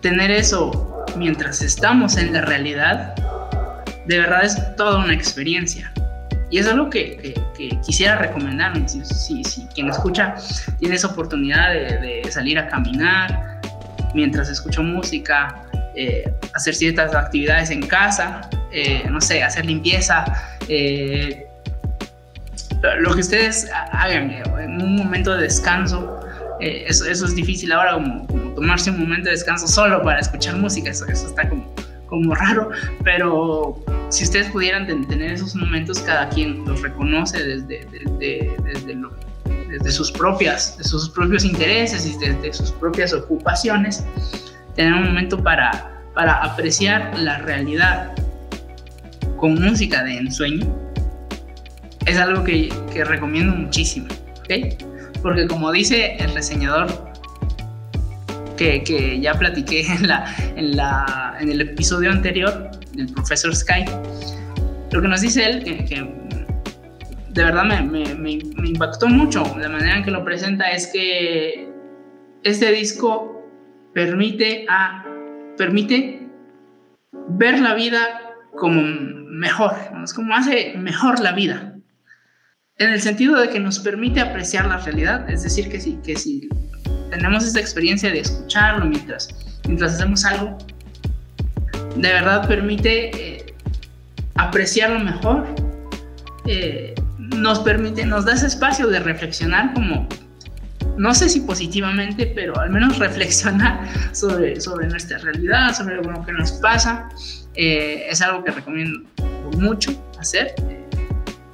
Tener 0.00 0.30
eso 0.30 1.04
mientras 1.16 1.62
estamos 1.62 2.16
en 2.16 2.32
la 2.32 2.42
realidad, 2.42 3.14
de 4.06 4.18
verdad 4.18 4.44
es 4.44 4.76
toda 4.76 4.98
una 4.98 5.14
experiencia. 5.14 5.92
Y 6.50 6.58
es 6.58 6.66
lo 6.74 6.90
que, 6.90 7.34
quisiera 7.86 8.16
recomendar. 8.16 8.72
Si, 8.88 9.44
si, 9.44 9.66
quien 9.74 9.88
escucha 9.88 10.34
tiene 10.80 10.96
esa 10.96 11.08
oportunidad 11.08 11.72
de, 11.72 12.22
salir 12.28 12.58
a 12.58 12.66
caminar, 12.66 13.60
mientras 14.14 14.48
escucho 14.48 14.82
música, 14.82 15.62
eh, 15.94 16.32
hacer 16.54 16.74
ciertas 16.74 17.14
actividades 17.14 17.70
en 17.70 17.86
casa, 17.86 18.50
eh, 18.72 19.04
no 19.08 19.20
sé, 19.20 19.42
hacer 19.44 19.64
limpieza, 19.64 20.24
eh, 20.68 21.46
lo 22.98 23.14
que 23.14 23.20
ustedes 23.20 23.70
hagan 23.92 24.30
en 24.30 24.82
un 24.82 24.96
momento 24.96 25.34
de 25.36 25.42
descanso. 25.42 26.20
Eso, 26.60 27.06
eso, 27.06 27.24
es 27.26 27.34
difícil 27.34 27.72
ahora, 27.72 27.94
como, 27.94 28.26
tomarse 28.54 28.90
un 28.90 29.00
momento 29.00 29.26
de 29.26 29.32
descanso 29.32 29.66
solo 29.66 30.02
para 30.02 30.20
escuchar 30.20 30.56
música, 30.56 30.90
eso, 30.90 31.06
eso 31.06 31.26
está 31.26 31.48
como, 31.48 31.74
como 32.06 32.34
raro, 32.34 32.70
pero 33.04 33.82
si 34.10 34.24
ustedes 34.24 34.48
pudieran 34.50 34.86
tener 34.86 35.32
esos 35.32 35.54
momentos, 35.54 36.00
cada 36.00 36.28
quien 36.28 36.64
los 36.66 36.82
reconoce 36.82 37.42
desde, 37.42 37.86
desde, 37.86 38.56
desde, 39.70 39.90
sus 39.90 40.10
propias, 40.10 40.76
de 40.76 40.84
sus 40.84 41.08
propios 41.08 41.44
intereses 41.44 42.04
y 42.06 42.18
desde 42.18 42.52
sus 42.52 42.72
propias 42.72 43.14
ocupaciones, 43.14 44.04
tener 44.74 44.92
un 44.92 45.04
momento 45.04 45.42
para, 45.42 46.02
para 46.14 46.34
apreciar 46.44 47.16
la 47.18 47.38
realidad 47.38 48.12
con 49.36 49.54
música 49.54 50.02
de 50.02 50.18
ensueño, 50.18 50.66
es 52.06 52.18
algo 52.18 52.42
que, 52.44 52.68
que 52.92 53.04
recomiendo 53.04 53.54
muchísimo, 53.54 54.08
¿ok? 54.40 54.89
Porque 55.22 55.46
como 55.46 55.70
dice 55.72 56.16
el 56.18 56.32
reseñador 56.34 57.10
que, 58.56 59.18
ya 59.20 59.34
platiqué 59.34 59.86
en, 60.56 61.50
el 61.50 61.60
episodio 61.60 62.10
anterior 62.10 62.70
del 62.92 63.12
profesor 63.12 63.54
Sky, 63.54 63.84
lo 64.90 65.00
que 65.00 65.08
nos 65.08 65.20
dice 65.20 65.48
él, 65.48 65.64
que, 65.64 66.06
de 67.30 67.44
verdad 67.44 67.64
me, 67.64 68.32
impactó 68.32 69.08
mucho 69.08 69.44
la 69.58 69.68
manera 69.68 69.98
en 69.98 70.04
que 70.04 70.10
lo 70.10 70.24
presenta, 70.24 70.70
es 70.70 70.88
que 70.88 71.68
este 72.42 72.72
disco 72.72 73.46
permite 73.94 74.66
ver 77.28 77.60
la 77.60 77.74
vida 77.74 78.00
como 78.56 78.82
mejor, 78.82 79.72
es 80.04 80.12
como 80.12 80.34
hace 80.34 80.74
mejor 80.76 81.20
la 81.20 81.32
vida. 81.32 81.69
En 82.80 82.94
el 82.94 83.02
sentido 83.02 83.38
de 83.38 83.50
que 83.50 83.60
nos 83.60 83.78
permite 83.78 84.20
apreciar 84.20 84.64
la 84.64 84.78
realidad, 84.78 85.28
es 85.28 85.42
decir, 85.42 85.68
que 85.68 85.78
si, 85.78 85.96
que 85.96 86.16
si 86.16 86.48
tenemos 87.10 87.44
esa 87.44 87.60
experiencia 87.60 88.10
de 88.10 88.20
escucharlo 88.20 88.86
mientras, 88.86 89.28
mientras 89.66 89.92
hacemos 89.92 90.24
algo, 90.24 90.56
de 91.94 92.08
verdad 92.08 92.48
permite 92.48 93.10
eh, 93.14 93.54
apreciarlo 94.36 94.98
mejor, 94.98 95.46
eh, 96.46 96.94
nos 97.18 97.58
permite, 97.58 98.06
nos 98.06 98.24
da 98.24 98.32
ese 98.32 98.46
espacio 98.46 98.86
de 98.86 98.98
reflexionar 99.00 99.74
como, 99.74 100.08
no 100.96 101.12
sé 101.12 101.28
si 101.28 101.40
positivamente, 101.40 102.32
pero 102.34 102.58
al 102.58 102.70
menos 102.70 102.98
reflexionar 102.98 103.90
sobre, 104.14 104.58
sobre 104.58 104.86
nuestra 104.86 105.18
realidad, 105.18 105.76
sobre 105.76 105.96
lo 105.96 106.24
que 106.24 106.32
nos 106.32 106.52
pasa. 106.52 107.10
Eh, 107.56 108.06
es 108.08 108.22
algo 108.22 108.42
que 108.42 108.52
recomiendo 108.52 109.06
mucho 109.58 109.92
hacer, 110.18 110.54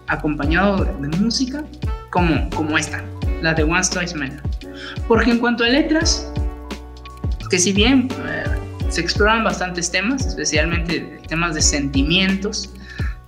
acompañado 0.09 0.85
de, 0.85 1.09
música 1.19 1.65
como, 2.11 2.49
como 2.51 2.79
esta, 2.79 3.03
la 3.43 3.55
de 3.55 3.63
One 3.63 3.81
Story 3.81 4.15
Man. 4.15 4.41
Porque 5.09 5.31
en 5.31 5.39
cuanto 5.39 5.65
a 5.65 5.69
letras, 5.69 6.31
que 7.51 7.59
si 7.59 7.73
bien 7.73 8.09
eh, 8.27 8.45
se 8.89 9.01
exploran 9.01 9.45
bastantes 9.45 9.91
temas, 9.91 10.27
especialmente 10.27 11.21
temas 11.29 11.55
de 11.55 11.63
sentimientos 11.63 12.71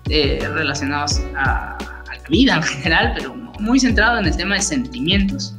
eh, 0.08 0.38
relacionados 0.54 1.20
a, 1.36 1.76
la 2.06 2.28
vida 2.28 2.56
en 2.56 2.62
general, 2.62 3.12
pero 3.16 3.34
muy 3.34 3.80
centrado 3.80 4.18
en 4.18 4.26
el 4.26 4.36
tema 4.36 4.56
de 4.56 4.62
sentimientos. 4.62 5.54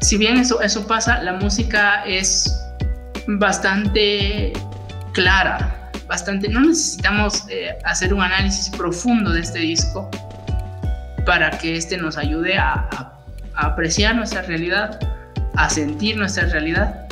Si 0.00 0.16
bien 0.16 0.36
eso, 0.36 0.60
eso 0.60 0.86
pasa, 0.86 1.22
la 1.22 1.32
música 1.32 2.04
es 2.04 2.52
bastante 3.26 4.52
clara, 5.12 5.85
bastante... 6.06 6.48
No 6.48 6.60
necesitamos 6.60 7.44
eh, 7.48 7.76
hacer 7.84 8.12
un 8.14 8.22
análisis 8.22 8.70
profundo 8.70 9.32
de 9.32 9.40
este 9.40 9.60
disco 9.60 10.10
para 11.24 11.50
que 11.50 11.76
este 11.76 11.96
nos 11.96 12.16
ayude 12.16 12.56
a 12.56 12.88
a 13.56 13.66
apreciar 13.66 14.14
nuestra 14.14 14.42
realidad, 14.42 14.98
a 15.56 15.68
sentir 15.68 16.16
nuestra 16.16 16.46
realidad. 16.46 17.06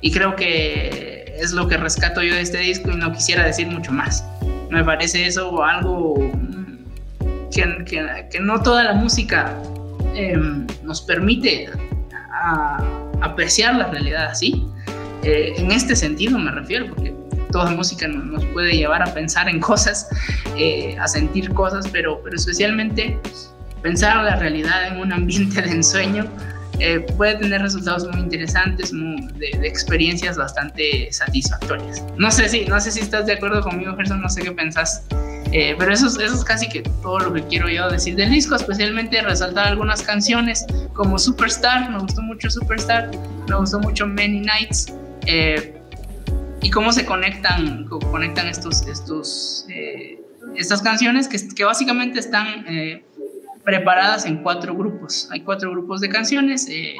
Y 0.00 0.12
creo 0.12 0.36
que 0.36 1.34
es 1.38 1.52
lo 1.52 1.68
que 1.68 1.76
rescato 1.76 2.22
yo 2.22 2.34
de 2.34 2.40
este 2.40 2.58
disco 2.58 2.90
y 2.92 2.96
no 2.96 3.12
quisiera 3.12 3.44
decir 3.44 3.66
mucho 3.66 3.92
más. 3.92 4.24
Me 4.70 4.84
parece 4.84 5.26
eso 5.26 5.62
algo 5.62 6.16
que, 7.52 7.84
que, 8.30 8.40
no 8.40 8.62
toda 8.62 8.84
la 8.84 8.92
música 8.92 9.54
em, 10.14 10.66
nos 10.84 11.00
permite 11.00 11.68
apreciar 13.20 13.74
la 13.74 13.88
realidad 13.88 14.26
así. 14.26 14.64
Eh, 15.24 15.54
en 15.56 15.72
este 15.72 15.96
sentido 15.96 16.38
me 16.38 16.52
refiero, 16.52 16.86
porque 16.86 17.12
toda 17.50 17.70
música 17.70 18.06
nos, 18.08 18.44
puede 18.46 18.72
llevar 18.72 19.02
a 19.02 19.12
pensar 19.12 19.48
en 19.48 19.60
cosas, 19.60 20.08
eh, 20.56 20.96
a 20.98 21.08
sentir 21.08 21.52
cosas, 21.52 21.88
pero, 21.88 22.20
pero 22.22 22.36
especialmente 22.36 23.18
pensar 23.82 24.22
la 24.24 24.36
realidad 24.36 24.88
en 24.88 25.00
un 25.00 25.12
ambiente 25.12 25.62
de 25.62 25.70
ensueño 25.70 26.26
eh, 26.80 27.00
puede 27.16 27.34
tener 27.36 27.60
resultados 27.60 28.06
muy 28.06 28.20
interesantes, 28.20 28.92
de, 28.92 29.66
experiencias 29.66 30.36
bastante 30.36 31.08
satisfactorias. 31.10 32.04
No 32.16 32.30
sé 32.30 32.48
si, 32.48 32.66
no 32.66 32.80
sé 32.80 32.92
si 32.92 33.00
estás 33.00 33.26
de 33.26 33.32
acuerdo 33.32 33.62
conmigo, 33.62 33.96
Gerson, 33.96 34.20
no 34.22 34.28
sé 34.28 34.42
qué 34.42 34.52
pensás, 34.52 35.04
eh, 35.50 35.74
pero 35.76 35.92
eso, 35.92 36.06
eso 36.06 36.34
es 36.34 36.44
casi 36.44 36.68
que 36.68 36.82
todo 37.02 37.18
lo 37.18 37.32
que 37.32 37.42
quiero 37.44 37.68
yo 37.68 37.90
decir 37.90 38.14
del 38.14 38.30
disco, 38.30 38.54
especialmente 38.54 39.20
resaltar 39.22 39.66
algunas 39.66 40.02
canciones 40.02 40.66
como 40.92 41.18
Superstar, 41.18 41.90
me 41.90 41.98
gustó 41.98 42.22
mucho 42.22 42.48
Superstar, 42.48 43.10
me 43.48 43.56
gustó 43.56 43.80
mucho 43.80 44.06
Many 44.06 44.40
Nights, 44.40 44.92
eh, 45.26 45.77
y 46.62 46.70
cómo 46.70 46.92
se 46.92 47.04
conectan, 47.04 47.86
conectan 47.86 48.48
estos, 48.48 48.86
estos, 48.86 49.66
estas 50.56 50.82
canciones 50.82 51.28
que, 51.28 51.64
básicamente 51.64 52.18
están 52.18 52.64
preparadas 53.68 54.24
en 54.24 54.38
cuatro 54.42 54.74
grupos. 54.74 55.28
Hay 55.30 55.42
cuatro 55.42 55.70
grupos 55.70 56.00
de 56.00 56.08
canciones, 56.08 56.66
eh, 56.70 56.96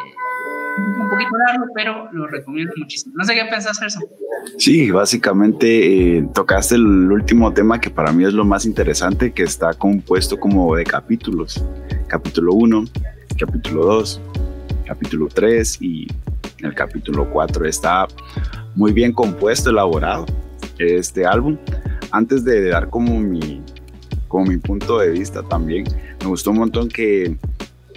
un 0.77 1.09
poquito 1.09 1.31
largo, 1.47 1.65
pero 1.75 2.13
lo 2.13 2.27
recomiendo 2.27 2.75
muchísimo. 2.77 3.15
No 3.17 3.25
sé 3.25 3.35
qué 3.35 3.47
pensás, 3.47 3.79
Gerson. 3.79 4.05
Sí, 4.59 4.91
básicamente 4.91 6.19
eh, 6.19 6.29
tocaste 6.35 6.75
el 6.75 7.11
último 7.11 7.55
tema 7.55 7.81
que 7.81 7.89
para 7.89 8.13
mí 8.13 8.25
es 8.25 8.35
lo 8.35 8.45
más 8.45 8.67
interesante, 8.67 9.33
que 9.33 9.45
está 9.45 9.73
compuesto 9.73 10.39
como 10.39 10.77
de 10.77 10.85
capítulos. 10.85 11.65
Capítulo 12.07 12.53
1, 12.53 12.85
capítulo 13.39 13.87
2, 13.87 14.21
capítulo 14.87 15.29
3 15.33 15.79
y 15.81 16.07
el 16.59 16.75
capítulo 16.75 17.31
4. 17.31 17.65
Está 17.65 18.07
muy 18.79 18.93
bien 18.93 19.13
compuesto, 19.13 19.71
elaborado 19.71 20.25
este 20.79 21.27
álbum. 21.27 21.59
Antes 22.13 22.45
de 22.45 22.69
dar 22.69 22.89
como 22.89 23.19
mi, 23.19 23.61
como 24.29 24.47
mi 24.47 24.57
punto 24.57 24.99
de 25.01 25.11
vista 25.11 25.43
también, 25.43 25.85
me 26.21 26.29
gustó 26.29 26.53
un 26.53 26.59
montón 26.59 26.89
que 26.89 27.37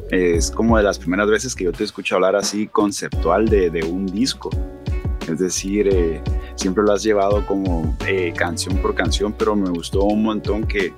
es 0.10 0.50
como 0.50 0.78
de 0.78 0.84
las 0.84 0.98
primeras 0.98 1.30
veces 1.30 1.54
que 1.54 1.66
yo 1.66 1.72
te 1.72 1.84
escucho 1.84 2.16
hablar 2.16 2.36
así 2.36 2.66
conceptual 2.66 3.48
de, 3.48 3.88
un 3.88 4.08
disco. 4.08 4.50
Es 5.30 5.38
decir, 5.38 5.88
eh, 5.88 6.20
siempre 6.56 6.84
lo 6.84 6.94
has 6.94 7.04
llevado 7.04 7.46
como 7.46 7.96
eh, 8.08 8.34
canción 8.36 8.76
por 8.78 8.96
canción, 8.96 9.36
pero 9.38 9.56
me 9.56 9.70
gustó 9.70 10.04
un 10.06 10.24
montón 10.24 10.64
que 10.64 10.94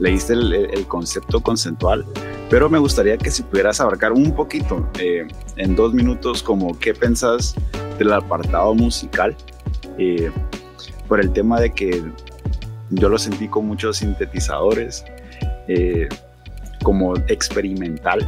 leíste 0.00 0.32
el, 0.32 0.52
el, 0.52 0.84
concepto 0.88 1.40
conceptual. 1.40 2.04
Pero 2.50 2.68
me 2.68 2.78
gustaría 2.78 3.16
que 3.16 3.30
si 3.30 3.44
pudieras 3.44 3.80
abarcar 3.80 4.12
un 4.12 4.34
poquito, 4.34 4.88
eh, 4.98 5.28
en 5.56 5.76
dos 5.76 5.94
minutos, 5.94 6.42
como 6.42 6.76
qué 6.76 6.92
pensás 6.92 7.54
del 7.98 8.12
apartado 8.12 8.74
musical, 8.74 9.36
por 11.08 11.20
el 11.20 11.32
tema 11.32 11.60
de 11.60 11.70
que 11.70 12.02
yo 12.90 13.08
lo 13.08 13.18
sentí 13.18 13.48
con 13.48 13.66
muchos 13.66 13.98
sintetizadores 13.98 15.04
como 16.82 17.16
experimental. 17.28 18.20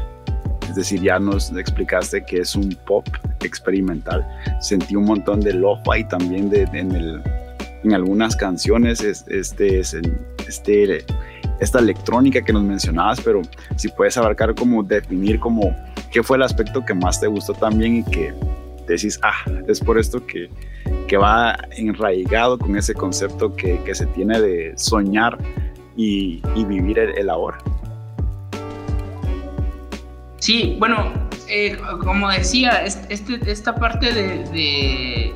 Es 0.69 0.77
decir, 0.77 1.03
ya 1.03 1.19
nos 1.19 1.51
explicaste 1.53 2.25
que 2.25 2.41
es 2.41 2.55
un 2.55 2.77
pop 2.87 3.07
experimental. 3.41 4.27
Sentí 4.61 4.95
un 4.95 5.05
montón 5.05 5.41
de 5.41 5.55
lo-fi 5.55 6.05
también 6.09 6.49
de, 6.49 6.63
en, 6.63 6.93
el, 6.93 7.23
en 7.83 7.95
algunas 7.95 8.37
canciones. 8.37 9.01
este, 9.01 9.81
este, 9.81 11.05
esta 11.61 11.79
electrónica 11.79 12.41
que 12.43 12.53
nos 12.53 12.63
mencionabas, 12.63 13.21
pero 13.21 13.43
si 13.77 13.89
puedes 13.89 14.17
abarcar 14.17 14.55
como 14.55 14.83
definir 14.83 15.39
como 15.39 15.75
qué 16.11 16.23
fue 16.23 16.37
el 16.37 16.43
aspecto 16.43 16.85
que 16.85 16.95
más 16.95 17.21
te 17.21 17.27
gustó 17.27 17.53
también 17.53 17.97
y 17.97 18.05
que 18.05 18.35
decís, 18.95 19.19
ah, 19.23 19.45
es 19.69 19.81
por 19.81 19.99
esto 19.99 20.27
que, 20.27 20.49
que 21.09 21.17
va 21.17 21.59
enraigado 21.73 22.59
con 22.59 22.77
ese 22.77 22.95
concepto 22.95 23.55
que, 23.55 23.83
que 23.85 23.95
se 23.95 24.07
tiene 24.07 24.41
de 24.41 24.73
soñar 24.77 25.39
y, 25.97 26.43
vivir 26.55 26.99
el, 26.99 27.19
el 27.19 27.31
ahora. 27.31 27.59
Sí, 30.39 30.77
bueno, 30.79 31.13
eh, 31.49 31.77
como 32.03 32.31
decía, 32.31 32.85
este, 32.85 33.39
esta 33.51 33.75
parte 33.75 34.13
de, 34.13 35.35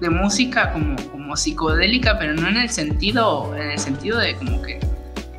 de, 0.00 0.10
música 0.10 0.72
como, 0.72 0.96
como, 1.10 1.36
psicodélica, 1.36 2.18
pero 2.18 2.32
no 2.34 2.48
en 2.48 2.56
el 2.56 2.70
sentido, 2.70 3.54
en 3.56 3.72
el 3.72 3.78
sentido 3.78 4.18
de 4.18 4.36
como 4.36 4.62
que, 4.62 4.80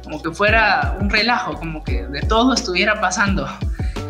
como 0.04 0.22
que 0.22 0.32
fuera 0.32 0.98
un 1.00 1.10
relajo, 1.10 1.54
como 1.56 1.84
que 1.84 2.06
de 2.06 2.22
todo 2.22 2.54
estuviera 2.54 3.00
pasando. 3.02 3.48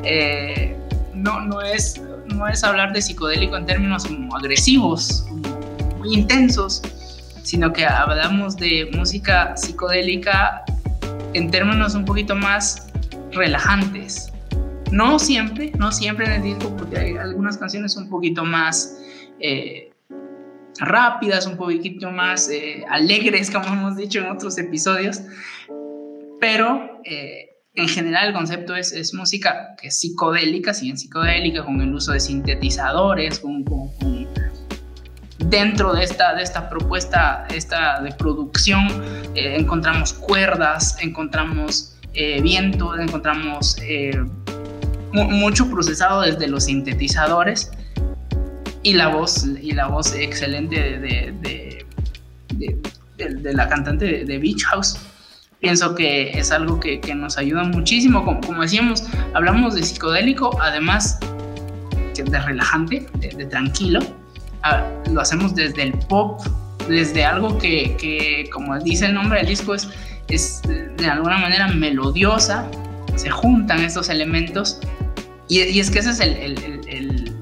Eh, 0.04 0.76
no, 1.14 1.42
no 1.42 1.62
es, 1.62 2.02
no 2.40 2.48
es 2.48 2.64
hablar 2.64 2.94
de 2.94 3.02
psicodélico 3.02 3.58
en 3.58 3.66
términos 3.66 4.08
agresivos, 4.34 5.26
muy 5.98 6.14
intensos, 6.14 6.82
sino 7.44 7.74
que 7.74 7.86
hablamos 7.86 8.56
de 8.56 8.90
música 8.96 9.58
psicodélica 9.58 10.64
en 11.34 11.52
términos 11.52 11.96
un 11.96 12.06
poquito 12.06 12.36
más 12.36 12.88
relajantes. 13.34 14.32
No 14.90 15.20
siempre, 15.20 15.74
no 15.78 15.92
siempre 15.92 16.28
en 16.28 16.32
el 16.32 16.44
disco, 16.44 16.76
porque 16.78 16.98
hay 16.98 17.18
algunas 17.18 17.58
canciones 17.58 17.98
un 17.98 18.10
poquito 18.10 18.46
más 18.46 18.98
eh, 19.42 19.92
rápidas, 20.80 21.46
un 21.46 21.58
poquito 21.58 22.10
más 22.10 22.50
eh, 22.50 22.86
alegres, 22.90 23.52
como 23.52 23.68
hemos 23.68 23.98
dicho 23.98 24.20
en 24.20 24.28
otros 24.28 24.58
episodios, 24.58 25.20
pero 26.40 27.02
eh, 27.04 27.49
en 27.80 27.88
general 27.88 28.28
el 28.28 28.34
concepto 28.34 28.76
es, 28.76 28.92
es, 28.92 29.14
música 29.14 29.76
que 29.82 29.92
psicodélica, 29.92 30.74
si 30.74 30.86
bien 30.86 30.98
psicodélica, 30.98 31.64
con 31.64 31.82
el 31.82 31.94
uso 31.94 32.12
de 32.12 32.20
sintetizadores, 32.20 33.40
con, 33.40 33.66
dentro 35.38 35.94
de 35.94 36.04
esta, 36.04 36.36
de 36.36 36.44
esta 36.44 36.70
propuesta 36.70 37.48
esta 37.54 38.02
de 38.02 38.12
producción 38.12 38.88
eh, 39.36 39.56
encontramos 39.58 40.14
cuerdas, 40.14 40.98
encontramos 41.00 41.96
viento, 42.42 43.00
encontramos 43.00 43.78
mucho 45.14 45.70
procesado 45.70 46.22
desde 46.22 46.48
los 46.48 46.66
sintetizadores 46.66 47.72
y 48.84 48.94
la 48.94 49.08
voz, 49.08 49.46
y 49.62 49.72
la 49.72 49.88
voz 49.88 50.14
excelente 50.16 51.00
de, 51.00 51.86
de, 52.56 53.54
la 53.54 53.68
cantante 53.68 54.26
de, 54.26 54.38
Beach 54.38 54.64
House. 54.66 54.98
Pienso 55.60 55.94
que 55.94 56.32
es 56.40 56.52
algo 56.52 56.80
que, 56.80 57.02
que 57.02 57.14
nos 57.14 57.38
ayuda 57.38 57.64
muchísimo. 57.64 58.24
Como, 58.24 58.40
como, 58.42 58.62
decíamos, 58.62 59.04
hablamos 59.34 59.76
de 59.76 59.84
psicodélico, 59.84 60.58
además 60.62 61.20
de 62.16 62.40
relajante, 62.40 63.08
de, 63.20 63.46
tranquilo. 63.46 64.00
Ah, 64.64 64.86
lo 65.12 65.22
hacemos 65.22 65.56
desde 65.56 65.84
el 65.84 65.94
pop, 65.94 66.42
desde 66.88 67.26
algo 67.26 67.58
que, 67.58 67.96
que, 67.98 68.50
como 68.52 68.78
dice 68.80 69.06
el 69.06 69.14
nombre 69.14 69.40
del 69.40 69.48
disco, 69.48 69.74
es, 69.74 69.90
es 70.30 70.62
de 70.98 71.08
alguna 71.08 71.38
manera 71.38 71.68
melodiosa. 71.68 72.66
Se 73.16 73.30
juntan 73.30 73.80
estos 73.82 74.10
elementos. 74.10 74.80
Y, 75.50 75.62
y 75.62 75.80
es 75.80 75.90
que 75.90 76.00
ese 76.00 76.12
es 76.12 76.20
el, 76.22 76.34
el 76.88 77.36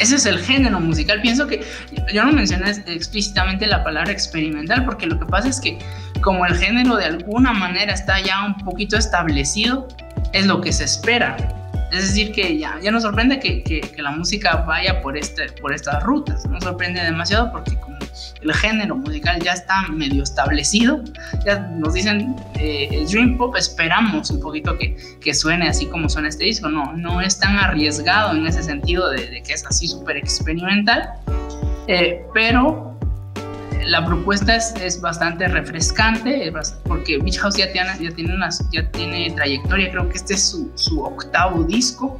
ese 0.00 0.16
es 0.16 0.26
el 0.26 0.38
género 0.38 0.80
musical. 0.80 1.20
Pienso 1.20 1.46
que 1.46 1.62
yo 2.12 2.24
no 2.24 2.32
mencioné 2.32 2.70
explícitamente 2.86 3.66
la 3.66 3.84
palabra 3.84 4.10
experimental 4.10 4.84
porque 4.84 5.06
lo 5.06 5.18
que 5.18 5.26
pasa 5.26 5.48
es 5.48 5.60
que 5.60 5.78
como 6.20 6.46
el 6.46 6.56
género 6.56 6.96
de 6.96 7.06
alguna 7.06 7.52
manera 7.52 7.92
está 7.92 8.20
ya 8.20 8.44
un 8.44 8.56
poquito 8.58 8.96
establecido, 8.96 9.88
es 10.32 10.46
lo 10.46 10.60
que 10.60 10.72
se 10.72 10.84
espera. 10.84 11.36
Es 11.92 12.08
decir, 12.08 12.32
que 12.32 12.56
ya, 12.56 12.78
ya 12.80 12.92
nos 12.92 13.02
sorprende 13.02 13.40
que, 13.40 13.62
que, 13.64 13.80
la 14.00 14.12
música 14.12 14.64
vaya 14.66 15.02
por, 15.02 15.16
este, 15.16 15.50
por 15.60 15.74
estas 15.74 16.02
rutas. 16.04 16.46
Nos 16.46 16.62
sorprende 16.62 17.02
demasiado 17.02 17.50
porque 17.50 17.74
como 17.80 17.98
el 18.42 18.54
género 18.54 18.96
musical 18.96 19.40
ya 19.42 19.52
está 19.52 19.82
medio 19.88 20.22
establecido, 20.22 21.02
ya 21.44 21.58
nos 21.58 21.94
dicen 21.94 22.36
eh, 22.58 22.88
el 22.92 23.06
Dream 23.06 23.36
Pop, 23.36 23.56
esperamos 23.56 24.30
un 24.30 24.40
poquito 24.40 24.78
que, 24.78 24.96
que, 25.20 25.34
suene 25.34 25.68
así 25.68 25.86
como 25.86 26.08
suena 26.08 26.28
este 26.28 26.44
disco. 26.44 26.68
No, 26.68 26.92
no 26.92 27.20
es 27.20 27.38
tan 27.38 27.56
arriesgado 27.56 28.36
en 28.36 28.46
ese 28.46 28.62
sentido 28.62 29.10
de, 29.10 29.42
que 29.42 29.52
es 29.52 29.66
así 29.66 29.88
súper 29.88 30.16
experimental, 30.16 31.10
eh, 31.88 32.24
pero 32.32 32.99
la 33.86 34.04
propuesta 34.04 34.56
es, 34.56 34.74
es, 34.80 35.00
bastante 35.00 35.48
refrescante 35.48 36.52
porque 36.84 37.18
Beach 37.18 37.38
House 37.38 37.56
ya 37.56 37.72
tiene, 37.72 37.90
ya, 38.72 38.90
tiene 38.90 39.30
trayectoria, 39.30 39.90
creo 39.90 40.08
que 40.08 40.16
este 40.16 40.34
es 40.34 40.50
su, 40.50 40.70
su 40.74 41.02
octavo 41.02 41.64
disco 41.64 42.18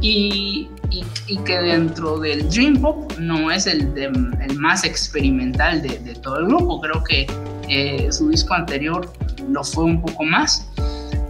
y, 0.00 0.68
y, 0.90 1.38
que 1.38 1.58
dentro 1.58 2.18
del 2.18 2.48
Dream 2.48 2.80
Pop 2.80 3.12
no 3.18 3.50
es 3.50 3.66
el, 3.66 3.92
el 3.96 4.58
más 4.58 4.84
experimental 4.84 5.82
de, 5.82 5.98
de, 5.98 6.14
todo 6.14 6.38
el 6.38 6.46
grupo, 6.46 6.80
creo 6.80 7.02
que 7.04 7.26
eh, 7.68 8.08
su 8.10 8.28
disco 8.28 8.54
anterior 8.54 9.12
lo 9.50 9.64
fue 9.64 9.84
un 9.84 10.00
poco 10.00 10.24
más, 10.24 10.68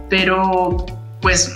pero 0.09 0.85
pues 1.21 1.55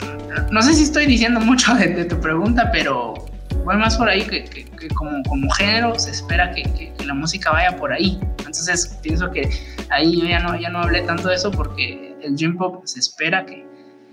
no 0.52 0.62
sé 0.62 0.74
si 0.74 0.84
estoy 0.84 1.06
diciendo 1.06 1.40
mucho 1.40 1.74
de, 1.76 1.88
de 1.90 2.06
tu 2.06 2.20
pregunta, 2.20 2.70
pero 2.72 3.23
voy 3.64 3.78
más 3.78 3.98
por 3.98 4.10
ahí 4.10 4.24
que, 4.24 4.44
que, 4.44 4.88
como, 4.90 5.24
como, 5.24 5.50
género 5.52 5.98
se 5.98 6.12
espera 6.12 6.52
que, 6.52 6.64
que, 6.64 7.06
la 7.06 7.14
música 7.14 7.52
vaya 7.52 7.76
por 7.76 7.92
ahí. 7.92 8.20
Entonces 8.40 9.00
pienso 9.02 9.32
que 9.32 9.50
ahí 9.90 10.20
yo 10.20 10.28
ya 10.28 10.40
no, 10.40 10.60
ya 10.60 10.70
no 10.70 10.80
hablé 10.80 11.02
tanto 11.02 11.30
de 11.30 11.36
eso 11.36 11.52
porque 11.52 12.16
el 12.22 12.36
dream 12.36 12.58
pop 12.58 12.82
se 12.86 13.00
espera 13.00 13.46
que, 13.46 13.66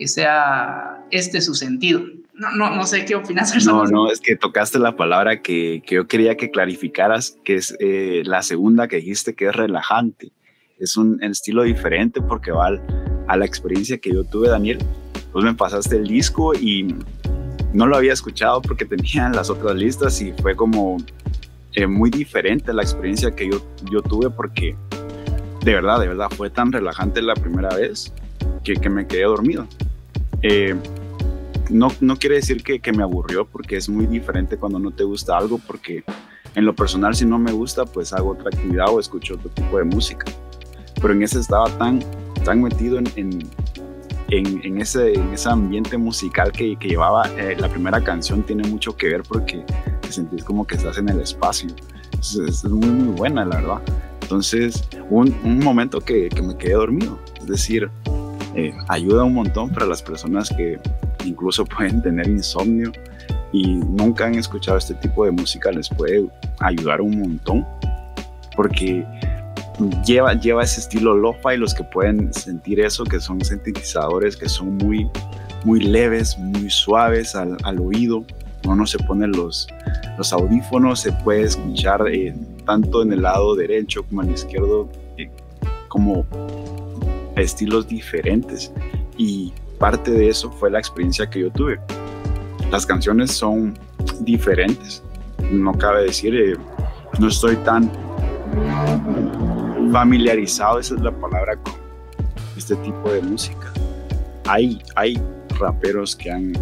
sea 0.07 1.05
este 1.11 1.41
su 1.43 1.55
sentido. 1.55 2.01
No, 2.33 2.51
no, 2.53 2.75
no 2.75 2.87
sé 2.87 3.05
qué 3.05 3.17
opinas. 3.17 3.55
No, 3.67 3.85
no, 3.85 4.11
es 4.11 4.19
que 4.19 4.35
tocaste 4.35 4.79
la 4.79 4.97
palabra 4.97 5.43
que, 5.43 5.83
yo 5.87 6.07
quería 6.07 6.39
que 6.39 6.51
clarificaras, 6.51 7.37
que 7.45 7.57
es 7.57 7.77
eh, 7.81 8.23
la 8.25 8.43
segunda 8.43 8.89
que 8.89 8.97
dijiste, 8.97 9.35
que 9.35 9.49
es 9.49 9.55
relajante. 9.55 10.33
Es 10.79 10.97
un 10.97 11.23
estilo 11.23 11.65
diferente 11.65 12.23
porque 12.23 12.51
va 12.51 12.71
a 13.29 13.37
la 13.37 13.45
experiencia 13.45 13.99
que 13.99 14.11
yo 14.15 14.25
tuve, 14.25 14.49
Daniel. 14.49 14.79
Pues 15.33 15.45
me 15.45 15.55
pasaste 15.55 15.97
el 15.97 16.07
disco 16.07 16.55
y 16.55 16.95
no 17.73 17.87
lo 17.87 17.97
había 17.97 18.13
escuchado 18.13 18.61
porque 18.63 18.85
tenía 18.85 19.29
las 19.29 19.51
otras 19.51 19.75
listas 19.75 20.21
y 20.21 20.33
fue 20.33 20.57
como 20.57 20.99
eh, 21.75 21.87
muy 21.87 22.11
diferente 22.11 22.73
la 22.73 22.83
experiencia 22.83 23.31
que 23.31 23.51
yo, 23.51 23.63
yo 23.91 24.03
tuve 24.03 24.31
porque 24.31 24.77
de 25.65 25.75
verdad, 25.75 26.01
de 26.01 26.09
verdad, 26.09 26.29
fue 26.31 26.51
tan 26.51 26.73
relajante 26.73 27.21
la 27.21 27.35
primera 27.35 27.69
vez 27.75 28.13
que, 28.65 28.75
que 28.75 28.89
me 28.89 29.07
quedé 29.07 29.25
dormido. 29.25 29.67
Eh, 30.43 30.75
no, 31.69 31.89
no 32.01 32.17
quiere 32.17 32.37
decir 32.37 32.63
que, 32.63 32.81
que, 32.81 32.93
me 32.93 33.03
aburrió 33.03 33.47
porque 33.47 33.77
es 33.77 33.89
muy 33.89 34.07
diferente 34.07 34.57
cuando 34.57 34.79
no 34.79 34.91
te 34.91 35.05
gusta 35.05 35.37
algo 35.37 35.59
porque 35.59 36.03
en 36.55 36.65
lo 36.65 36.75
personal 36.75 37.15
si 37.15 37.25
no 37.27 37.39
me 37.39 37.53
gusta 37.53 37.85
pues 37.85 38.13
hago 38.13 38.31
otra 38.31 38.49
actividad 38.49 38.89
o 38.89 38.99
escucho 38.99 39.35
otro 39.35 39.51
tipo 39.51 39.79
de 39.79 39.85
música. 39.85 40.27
Pero 41.01 41.13
en 41.13 41.23
ese 41.23 41.39
estaba 41.39 41.69
tan, 41.79 42.03
tan 42.45 42.63
metido 42.63 42.99
en, 42.99 43.39
ese, 44.31 45.15
en 45.15 45.33
ese 45.33 45.49
ambiente 45.49 45.97
musical 45.99 46.53
que, 46.53 46.77
que 46.77 46.89
llevaba, 46.89 47.29
eh, 47.37 47.57
la 47.59 47.69
primera 47.69 48.03
canción 48.03 48.43
tiene 48.43 48.69
mucho 48.69 48.97
que 48.97 49.09
ver 49.09 49.23
porque 49.23 49.65
te 50.01 50.13
sentís 50.13 50.45
como 50.45 50.67
que 50.67 50.77
estás 50.77 50.99
en 50.99 51.09
el 51.09 51.21
espacio. 51.21 51.71
Es, 52.21 52.65
muy, 52.65 52.89
muy 52.89 53.15
buena, 53.17 53.45
la 53.45 53.57
verdad. 53.57 53.83
Entonces, 54.23 54.85
un, 55.09 55.35
un 55.45 55.59
momento 55.59 56.01
que, 56.01 56.29
que, 56.29 56.43
me 56.43 56.57
quedé 56.57 56.75
dormido. 56.75 57.19
Es 57.41 57.47
decir, 57.47 57.91
eh, 58.55 58.73
ayuda 58.89 59.25
un 59.25 59.35
montón 59.35 59.71
para 59.71 59.87
las 59.87 60.03
personas 60.03 60.51
que 60.51 60.79
incluso 61.25 61.65
pueden 61.77 62.03
tener 62.03 62.29
insomnio 62.29 62.93
y 63.53 63.67
nunca 63.67 64.27
han 64.27 64.37
escuchado 64.37 64.79
este 64.79 64.95
tipo 64.95 65.25
de 65.25 65.33
música, 65.33 65.73
les 65.73 65.89
puede 65.89 66.29
ayudar 66.61 67.01
un 67.01 67.19
montón 67.19 67.67
porque 68.55 69.05
lleva, 70.05 70.35
lleva 70.35 70.63
ese 70.63 70.81
estilo 70.81 71.15
lo-fi, 71.15 71.57
los 71.57 71.75
que 71.75 71.85
pueden 71.85 72.33
sentir 72.33 72.81
eso, 72.81 73.05
que 73.05 73.21
son 73.21 73.45
sintetizadores 73.45 74.37
que 74.37 74.49
son 74.49 74.77
muy, 74.77 75.09
muy 75.65 75.81
leves, 75.81 76.39
muy 76.39 76.71
suaves 76.71 77.35
al, 77.35 77.57
al 77.63 77.81
oído. 77.81 78.25
Uno 78.67 78.87
se 78.87 78.99
pone 78.99 79.27
los, 79.27 79.69
los 80.19 80.33
audífonos, 80.33 81.01
se 81.01 81.13
puede 81.13 81.43
escuchar 81.43 82.07
eh, 82.09 82.35
tanto 82.67 83.03
en 83.03 83.13
el 83.13 83.23
lado 83.23 83.57
derecho 83.57 84.03
como 84.05 84.23
en 84.23 84.29
el 84.29 84.35
izquierdo, 84.35 84.89
eh, 85.17 85.31
como 85.89 86.27
estilos 87.37 87.89
diferentes. 87.89 88.71
Y 89.17 89.53
parte 89.79 90.11
de 90.11 90.29
eso 90.29 90.51
fue 90.53 90.71
la 90.71 90.79
experiencia 90.79 91.29
que 91.29 91.41
yo 91.41 91.51
tuve. 91.51 91.81
Las 92.71 92.85
canciones 92.85 93.33
son 93.33 93.79
diferentes, 94.21 95.03
no 95.51 95.73
cabe 95.73 96.05
decir, 96.05 96.35
eh, 96.35 96.57
no 97.19 97.29
estoy 97.29 97.57
tan 97.57 97.91
familiarizado, 99.93 100.79
esa 100.79 100.95
es 100.95 101.01
la 101.01 101.13
palabra, 101.13 101.57
con 101.57 101.75
este 102.57 102.77
tipo 102.77 103.11
de 103.11 103.23
música. 103.23 103.73
Hay, 104.47 104.81
hay 104.97 105.21
raperos 105.59 106.17
que 106.17 106.31
han 106.31 106.53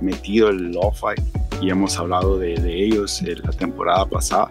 metido 0.00 0.48
el 0.48 0.72
lo-fi 0.72 1.20
y 1.60 1.70
hemos 1.70 1.98
hablado 1.98 2.38
de, 2.38 2.54
ellos 2.66 3.20
en 3.22 3.40
la 3.42 3.50
temporada 3.50 4.06
pasada. 4.06 4.50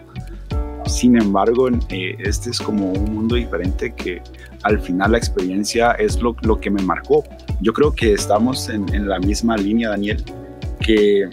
Sin 0.86 1.20
embargo, 1.20 1.68
eh, 1.90 2.16
este 2.18 2.50
es 2.50 2.60
como 2.60 2.92
un 2.92 3.14
mundo 3.14 3.34
diferente 3.34 3.94
que 3.94 4.22
al 4.62 4.80
final 4.80 5.12
la 5.12 5.18
experiencia 5.18 5.92
es 5.92 6.20
lo, 6.20 6.34
lo 6.42 6.58
que 6.58 6.70
me 6.70 6.82
marcó. 6.82 7.24
Yo 7.60 7.72
creo 7.72 7.94
que 7.94 8.14
estamos 8.14 8.68
en, 8.68 8.92
en, 8.94 9.08
la 9.08 9.18
misma 9.18 9.56
línea, 9.56 9.90
Daniel, 9.90 10.24
que 10.80 11.28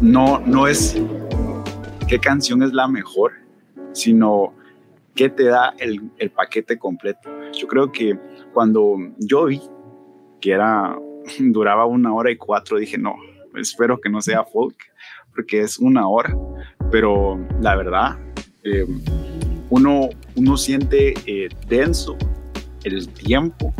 no, 0.00 0.40
no 0.40 0.68
es 0.68 0.96
qué 2.06 2.18
canción 2.18 2.62
es 2.62 2.72
la 2.72 2.86
mejor, 2.86 3.32
sino 3.92 4.54
qué 5.18 5.28
te 5.28 5.46
da 5.46 5.74
el, 5.78 6.12
el, 6.18 6.30
paquete 6.30 6.78
completo. 6.78 7.28
Yo 7.52 7.66
creo 7.66 7.90
que 7.90 8.16
cuando 8.54 8.96
yo 9.18 9.46
vi 9.46 9.60
que 10.40 10.52
era, 10.52 10.96
duraba 11.40 11.86
una 11.86 12.14
hora 12.14 12.30
y 12.30 12.36
cuatro, 12.36 12.78
dije, 12.78 12.96
no, 12.96 13.16
espero 13.56 14.00
que 14.00 14.08
no 14.08 14.22
sea 14.22 14.44
folk, 14.44 14.76
porque 15.34 15.60
es 15.60 15.76
una 15.80 16.06
hora, 16.06 16.36
pero 16.92 17.36
la 17.60 17.74
verdad, 17.74 18.16
eh, 18.62 18.86
uno, 19.70 20.08
uno 20.36 20.56
siente 20.56 21.14
eh, 21.26 21.48
denso 21.66 22.16
el 22.84 23.08
tiempo 23.08 23.74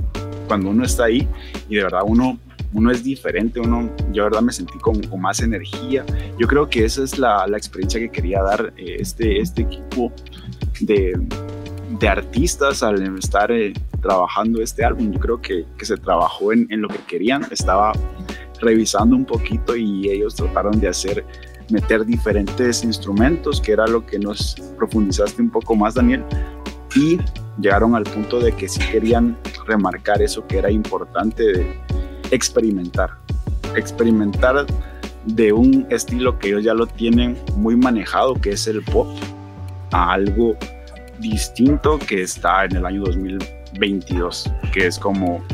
cuando 0.48 0.70
uno 0.70 0.84
está 0.84 1.04
ahí 1.04 1.28
y 1.68 1.76
de 1.76 1.84
verdad 1.84 2.02
uno 2.04 2.36
uno 2.74 2.90
es 2.90 3.02
diferente, 3.02 3.60
uno, 3.60 3.90
yo 4.12 4.24
verdad 4.24 4.42
me 4.42 4.52
sentí 4.52 4.78
con, 4.78 5.02
con 5.04 5.22
más 5.22 5.40
energía. 5.40 6.04
Yo 6.38 6.46
creo 6.46 6.68
que 6.68 6.84
esa 6.84 7.02
es 7.02 7.18
la, 7.18 7.46
la 7.46 7.56
experiencia 7.56 7.98
que 7.98 8.10
quería 8.10 8.42
dar 8.42 8.74
eh, 8.76 8.96
este, 9.00 9.40
este 9.40 9.62
equipo 9.62 10.12
de, 10.80 11.18
de 11.98 12.08
artistas 12.08 12.82
al 12.82 13.18
estar 13.18 13.50
eh, 13.50 13.72
trabajando 14.00 14.62
este 14.62 14.84
álbum. 14.84 15.12
Yo 15.12 15.20
creo 15.20 15.40
que, 15.40 15.64
que 15.76 15.84
se 15.84 15.96
trabajó 15.96 16.52
en, 16.52 16.66
en, 16.70 16.82
lo 16.82 16.88
que 16.88 16.98
querían. 17.06 17.46
Estaba 17.50 17.92
revisando 18.60 19.16
un 19.16 19.24
poquito 19.24 19.76
y 19.76 20.08
ellos 20.08 20.34
trataron 20.34 20.80
de 20.80 20.88
hacer, 20.88 21.24
meter 21.70 22.04
diferentes 22.04 22.84
instrumentos, 22.84 23.60
que 23.60 23.72
era 23.72 23.86
lo 23.86 24.04
que 24.04 24.18
nos 24.18 24.56
profundizaste 24.76 25.42
un 25.42 25.50
poco 25.50 25.74
más, 25.74 25.94
Daniel. 25.94 26.24
Y 26.94 27.18
llegaron 27.60 27.94
al 27.94 28.04
punto 28.04 28.40
de 28.40 28.52
que 28.52 28.68
sí 28.68 28.80
querían 28.90 29.36
remarcar 29.66 30.22
eso 30.22 30.46
que 30.46 30.58
era 30.58 30.70
importante 30.70 31.42
de 31.44 31.80
experimentar. 32.30 33.10
Experimentar 33.76 34.66
de 35.26 35.52
un 35.52 35.86
estilo 35.90 36.38
que 36.38 36.48
ellos 36.48 36.64
ya 36.64 36.74
lo 36.74 36.86
tienen 36.86 37.36
muy 37.56 37.76
manejado, 37.76 38.34
que 38.34 38.50
es 38.50 38.66
el 38.66 38.82
pop, 38.82 39.08
a 39.90 40.12
algo 40.12 40.56
distinto 41.18 41.98
que 41.98 42.22
está 42.22 42.64
en 42.64 42.76
el 42.76 42.86
año 42.86 43.02
2022, 43.04 44.50
que 44.72 44.86
es 44.86 44.98
como 44.98 45.44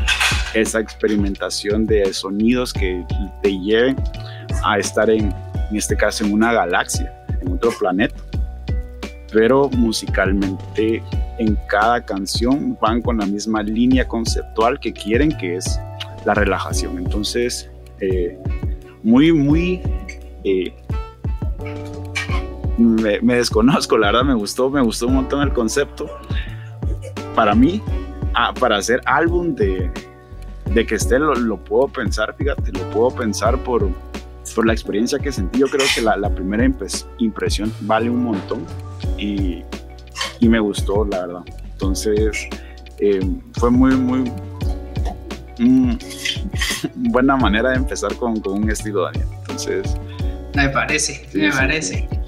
esa 0.55 0.80
experimentación 0.80 1.87
de 1.87 2.12
sonidos 2.12 2.72
que 2.72 3.05
te 3.43 3.59
lleven 3.59 3.97
a 4.64 4.78
estar 4.78 5.11
en, 5.11 5.32
en 5.70 5.76
este 5.76 5.97
caso, 5.97 6.24
en 6.24 6.32
una 6.32 6.53
galaxia, 6.53 7.12
en 7.41 7.53
otro 7.53 7.72
planeta. 7.78 8.14
Pero 9.32 9.68
musicalmente 9.70 11.03
en 11.39 11.59
cada 11.68 12.05
canción 12.05 12.78
van 12.80 13.03
con 13.03 13.18
la 13.18 13.26
misma 13.26 13.62
línea 13.62 14.07
conceptual 14.07 14.78
que 14.78 14.93
quieren, 14.93 15.37
que 15.37 15.57
es 15.57 15.80
la 16.24 16.35
relajación. 16.35 16.99
Entonces, 16.99 17.68
eh, 18.01 18.39
muy, 19.03 19.32
muy... 19.32 19.80
Eh, 20.45 20.72
me, 22.79 23.20
me, 23.20 23.37
desconozco, 23.37 23.97
la 23.99 24.09
verdad 24.09 24.25
me 24.25 24.35
gustó, 24.35 24.70
me 24.70 24.83
gustó 24.83 25.07
un 25.07 25.14
montón 25.14 25.43
el 25.43 25.53
concepto. 25.53 26.07
Para 27.35 27.55
mí, 27.55 27.83
ah, 28.35 28.53
para 28.59 28.77
hacer 28.77 29.01
álbum 29.07 29.55
de, 29.55 29.91
de 30.72 30.87
que 30.87 30.95
esté, 30.97 31.18
lo, 31.18 31.35
lo, 31.35 31.57
puedo 31.57 31.89
pensar, 31.89 32.35
fíjate, 32.37 32.72
lo 32.72 32.91
puedo 32.91 33.11
pensar 33.11 33.59
por, 33.59 33.89
por 34.55 34.66
la 34.66 34.72
experiencia 34.72 35.18
que 35.18 35.33
sentí. 35.33 35.61
Yo 35.61 35.66
creo 35.66 35.87
que 35.95 36.03
la, 36.03 36.16
la 36.16 36.31
primera 36.31 36.64
impresión 37.18 37.72
vale 37.81 38.11
un 38.11 38.25
montón 38.25 38.64
y, 39.18 39.62
y, 40.41 40.49
me 40.49 40.59
gustó, 40.59 41.05
la 41.05 41.27
verdad. 41.27 41.43
Entonces, 41.72 42.49
eh, 42.99 43.20
fue 43.59 43.70
muy, 43.70 43.97
muy, 43.97 44.31
mm, 45.59 45.93
buena 47.11 47.37
manera 47.37 47.70
de 47.70 47.77
empezar 47.77 48.14
con, 48.16 48.41
con, 48.41 48.62
un 48.62 48.70
estilo, 48.70 49.03
Daniel. 49.03 49.27
Entonces, 49.41 49.97
me 50.55 50.68
parece, 50.68 51.27
sí, 51.31 51.39
me 51.39 51.51
sí, 51.51 51.59
parece. 51.59 52.09
Sí. 52.11 52.24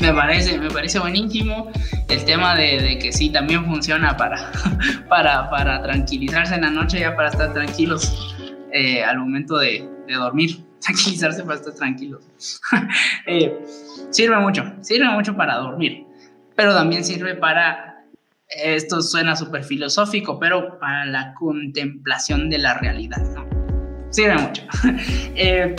Me 0.00 0.12
parece, 0.12 0.58
me 0.58 0.70
parece 0.70 0.98
buenísimo 0.98 1.70
el 2.08 2.24
tema 2.24 2.54
de, 2.54 2.80
de, 2.82 2.98
que 2.98 3.12
sí 3.12 3.30
también 3.30 3.64
funciona 3.64 4.16
para, 4.16 4.52
para, 5.08 5.48
para 5.48 5.82
tranquilizarse 5.82 6.54
en 6.54 6.62
la 6.62 6.70
noche, 6.70 7.00
ya 7.00 7.16
para 7.16 7.30
estar 7.30 7.52
tranquilos 7.52 8.34
eh, 8.72 9.02
al 9.02 9.18
momento 9.18 9.56
de, 9.56 9.88
de, 10.06 10.14
dormir, 10.14 10.64
tranquilizarse 10.80 11.42
para 11.44 11.56
estar 11.56 11.74
tranquilos. 11.74 12.24
eh, 13.26 13.58
sirve 14.10 14.36
mucho, 14.38 14.64
sirve 14.82 15.08
mucho 15.08 15.34
para 15.34 15.56
dormir, 15.56 16.04
pero 16.54 16.74
también 16.74 17.02
sirve 17.02 17.34
para, 17.34 18.04
esto 18.48 19.00
suena 19.00 19.34
súper 19.34 19.64
filosófico, 19.64 20.38
pero 20.38 20.78
para 20.78 21.06
la 21.06 21.32
contemplación 21.34 22.50
de 22.50 22.58
la 22.58 22.74
realidad, 22.74 23.22
¿no? 23.34 23.46
Sirve 24.10 24.36
mucho. 24.36 24.62
eh, 25.34 25.74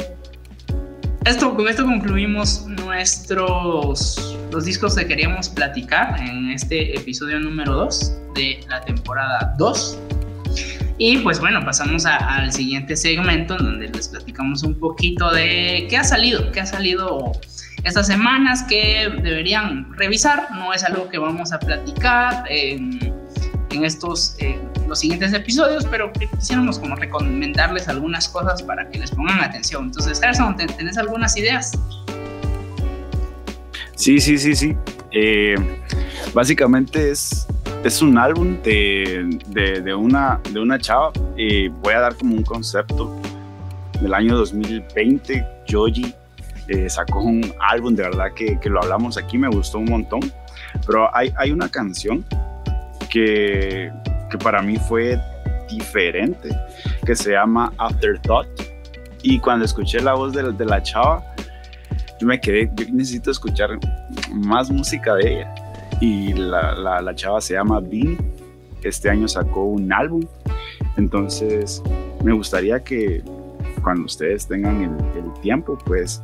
esto, 1.26 1.56
con 1.56 1.68
esto 1.68 1.84
concluimos 1.86 2.66
nuestros 2.88 4.38
los 4.52 4.64
discos 4.64 4.96
que 4.96 5.06
queríamos 5.06 5.50
platicar 5.50 6.20
en 6.22 6.52
este 6.52 6.98
episodio 6.98 7.38
número 7.40 7.74
2 7.74 8.14
de 8.34 8.60
la 8.70 8.82
temporada 8.82 9.54
2. 9.58 10.00
Y 10.98 11.18
pues 11.18 11.40
bueno, 11.40 11.64
pasamos 11.64 12.06
a, 12.06 12.16
al 12.16 12.52
siguiente 12.52 12.96
segmento 12.96 13.56
en 13.60 13.66
donde 13.66 13.90
les 13.90 14.08
platicamos 14.08 14.64
un 14.64 14.74
poquito 14.80 15.30
de 15.32 15.86
qué 15.90 15.98
ha 15.98 16.04
salido, 16.04 16.52
qué 16.52 16.62
ha 16.62 16.66
salido 16.66 17.34
estas 17.84 18.08
semanas 18.08 18.64
que 18.64 19.10
deberían 19.22 19.94
revisar. 19.98 20.48
No 20.56 20.74
es 20.74 20.84
algo 20.84 21.10
que 21.10 21.18
vamos 21.18 21.52
a 21.52 21.60
platicar 21.60 22.46
en, 22.50 23.14
en 23.72 23.86
estos 23.86 24.38
los 24.88 25.00
siguientes 25.00 25.34
episodios, 25.34 25.86
pero 25.86 26.12
quisiéramos 26.14 26.80
como 26.80 26.96
recomendarles 26.96 27.90
algunas 27.90 28.30
cosas 28.30 28.64
para 28.64 28.90
que 28.90 28.98
les 29.00 29.12
pongan 29.12 29.42
atención. 29.42 29.86
Entonces, 29.86 30.20
Gerson, 30.22 30.56
¿tenés 30.56 30.98
algunas 30.98 31.36
ideas? 31.36 31.74
Sí, 33.98 34.20
sí, 34.20 34.38
sí, 34.38 34.56
sí. 34.56 34.78
Eh, 35.12 35.56
básicamente 36.32 37.10
es, 37.10 37.48
es 37.84 38.00
un 38.04 38.16
álbum 38.20 38.62
de, 38.62 39.40
de, 39.48 39.94
una, 39.96 40.40
de 40.52 40.60
una 40.60 40.78
chava. 40.80 41.12
Eh, 41.36 41.72
voy 41.82 41.96
a 41.96 42.02
dar 42.02 42.16
como 42.16 42.36
un 42.36 42.44
concepto. 42.44 43.20
Del 44.00 44.14
año 44.14 44.38
2020, 44.38 45.44
Joji 45.68 46.14
eh, 46.68 46.88
sacó 46.88 47.22
un 47.22 47.52
álbum, 47.60 47.96
de 47.96 48.04
verdad 48.04 48.28
que, 48.36 48.60
que, 48.60 48.70
lo 48.70 48.84
hablamos 48.84 49.18
aquí, 49.18 49.40
me 49.40 49.48
gustó 49.48 49.80
un 49.80 49.86
montón. 49.86 50.20
Pero 50.86 51.10
hay, 51.16 51.34
hay 51.36 51.52
una 51.52 51.68
canción 51.68 52.24
que, 53.10 53.92
que 54.30 54.38
para 54.38 54.62
mí 54.62 54.78
fue 54.78 55.20
diferente, 55.68 56.50
que 57.04 57.16
se 57.16 57.32
llama 57.32 57.74
Afterthought. 57.80 58.48
Y 59.24 59.40
cuando 59.40 59.66
escuché 59.66 60.00
la 60.02 60.14
voz 60.14 60.34
de, 60.34 60.52
de 60.52 60.66
la 60.66 60.84
chava, 60.84 61.24
yo 62.20 62.28
me 62.28 62.40
quedé, 62.40 62.70
yo 62.76 62.86
necesito 62.92 63.32
escuchar 63.32 63.80
más 64.34 64.70
música 64.70 65.16
de 65.16 65.36
ella. 65.36 65.56
Y 66.02 66.34
la, 66.34 67.02
la, 67.02 67.16
chava 67.16 67.42
se 67.42 67.54
llama 67.56 67.80
Bean, 67.80 68.18
este 68.84 69.10
año 69.10 69.28
sacó 69.28 69.64
un 69.64 69.92
álbum. 69.92 70.24
Entonces, 70.98 71.82
me 72.24 72.34
gustaría 72.34 72.84
que 72.84 73.24
cuando 73.82 74.06
ustedes 74.06 74.48
tengan 74.48 74.84
el, 74.84 75.42
tiempo, 75.42 75.78
pues 75.86 76.22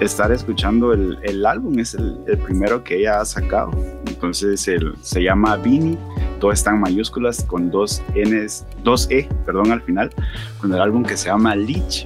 estar 0.00 0.30
escuchando 0.32 0.92
el, 0.92 1.18
el 1.22 1.44
álbum. 1.44 1.78
Es 1.78 1.94
el, 1.94 2.16
primero 2.44 2.82
que 2.84 3.00
ella 3.00 3.20
ha 3.20 3.24
sacado. 3.24 3.70
Entonces, 4.06 4.66
el, 4.68 4.94
se 5.02 5.22
llama 5.22 5.56
Beanie 5.56 5.98
todo 6.42 6.50
está 6.50 6.72
en 6.72 6.80
mayúsculas 6.80 7.44
con 7.44 7.70
dos 7.70 8.02
N's, 8.16 8.66
dos 8.82 9.08
E, 9.12 9.28
perdón, 9.46 9.70
al 9.70 9.80
final, 9.80 10.10
con 10.58 10.74
el 10.74 10.80
álbum 10.80 11.04
que 11.04 11.16
se 11.16 11.28
llama 11.28 11.54
Leech, 11.54 12.04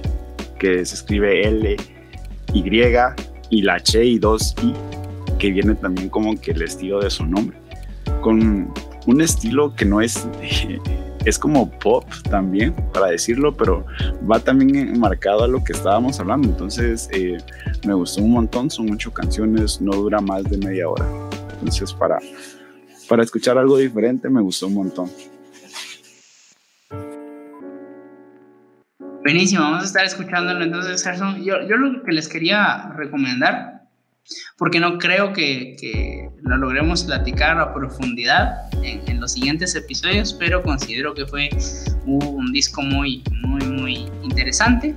que 0.59 0.85
se 0.85 0.93
escribe 0.93 1.47
L, 1.47 1.75
Y 2.65 2.93
y 3.49 3.61
la 3.61 3.75
H 3.75 4.03
y 4.03 4.19
dos 4.19 4.55
I, 4.63 4.73
que 5.37 5.51
viene 5.51 5.75
también 5.75 6.09
como 6.09 6.39
que 6.39 6.51
el 6.51 6.61
estilo 6.63 6.99
de 6.99 7.09
su 7.09 7.25
nombre, 7.25 7.57
con 8.21 8.73
un 9.05 9.21
estilo 9.21 9.75
que 9.75 9.85
no 9.85 10.01
es, 10.01 10.27
es 11.25 11.39
como 11.39 11.69
pop 11.69 12.03
también, 12.29 12.73
para 12.93 13.07
decirlo, 13.07 13.55
pero 13.55 13.85
va 14.29 14.39
también 14.39 14.99
marcado 14.99 15.43
a 15.43 15.47
lo 15.47 15.63
que 15.63 15.73
estábamos 15.73 16.19
hablando, 16.19 16.49
entonces 16.49 17.09
eh, 17.13 17.37
me 17.85 17.93
gustó 17.93 18.23
un 18.23 18.31
montón, 18.31 18.69
son 18.69 18.91
ocho 18.91 19.13
canciones, 19.13 19.79
no 19.79 19.91
dura 19.91 20.19
más 20.19 20.43
de 20.43 20.57
media 20.57 20.89
hora, 20.89 21.05
entonces 21.53 21.93
para 21.93 22.19
para 23.07 23.23
escuchar 23.23 23.57
algo 23.57 23.77
diferente 23.77 24.29
me 24.29 24.41
gustó 24.41 24.67
un 24.67 24.73
montón. 24.73 25.09
Buenísimo, 29.23 29.63
vamos 29.63 29.83
a 29.83 29.85
estar 29.85 30.05
escuchándolo 30.05 30.63
entonces, 30.63 31.03
Gerson. 31.03 31.43
Yo, 31.43 31.55
yo 31.67 31.75
lo 31.75 32.03
que 32.03 32.11
les 32.11 32.29
quería 32.29 32.93
recomendar, 32.95 33.81
porque 34.57 34.79
no 34.79 34.97
creo 34.97 35.33
que, 35.33 35.75
que 35.79 36.29
lo 36.43 36.57
logremos 36.57 37.03
platicar 37.03 37.59
a 37.59 37.73
profundidad 37.73 38.69
en, 38.83 39.01
en, 39.09 39.19
los 39.19 39.33
siguientes 39.33 39.75
episodios, 39.75 40.33
pero 40.33 40.61
considero 40.61 41.13
que 41.13 41.25
fue 41.25 41.49
un, 42.05 42.51
disco 42.53 42.81
muy, 42.81 43.23
muy, 43.41 43.65
muy 43.65 43.93
interesante. 44.23 44.95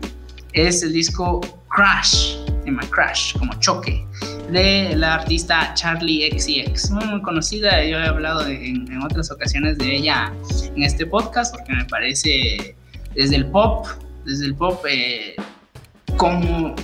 Es 0.53 0.83
el 0.83 0.93
disco 0.93 1.41
Crash, 1.75 2.37
llama 2.64 2.83
Crash, 2.91 3.37
como 3.37 3.53
choque, 3.59 4.07
de 4.53 4.95
la 4.97 5.14
artista 5.14 5.73
Charlie 5.75 6.31
XCX, 6.31 6.91
muy, 6.91 7.07
muy 7.07 7.23
conocida. 7.23 7.85
Yo 7.85 7.99
he 7.99 8.07
hablado 8.07 8.45
de, 8.45 8.55
en, 8.55 8.93
en, 8.93 9.03
otras 9.03 9.31
ocasiones 9.31 9.79
de 9.79 9.97
ella 9.97 10.33
en 10.77 10.83
este 10.83 11.07
podcast 11.07 11.55
porque 11.55 11.73
me 11.73 11.85
parece 11.87 12.77
desde 13.14 13.37
el 13.37 13.47
pop, 13.47 13.87
desde 14.25 14.47
el 14.47 14.55
pop, 14.55 14.85
eh, 14.89 15.37
como 16.16 16.75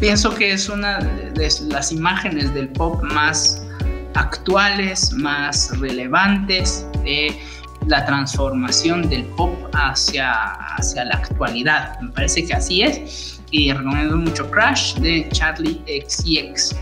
pienso 0.00 0.34
que 0.34 0.52
es 0.52 0.68
una 0.68 0.98
de 0.98 1.48
las 1.68 1.92
imágenes 1.92 2.52
del 2.54 2.68
pop 2.68 3.02
más 3.02 3.64
actuales, 4.14 5.12
más 5.12 5.78
relevantes 5.78 6.86
de 7.02 7.36
la 7.86 8.04
transformación 8.06 9.08
del 9.08 9.24
pop 9.36 9.54
hacia, 9.74 10.32
hacia 10.76 11.04
la 11.04 11.16
actualidad. 11.16 12.00
Me 12.00 12.10
parece 12.10 12.44
que 12.46 12.54
así 12.54 12.82
es 12.82 13.40
y 13.50 13.72
recomiendo 13.72 14.16
mucho 14.16 14.50
Crash 14.50 14.96
de 14.96 15.28
Charlie 15.30 15.80
XCX. 15.86 16.76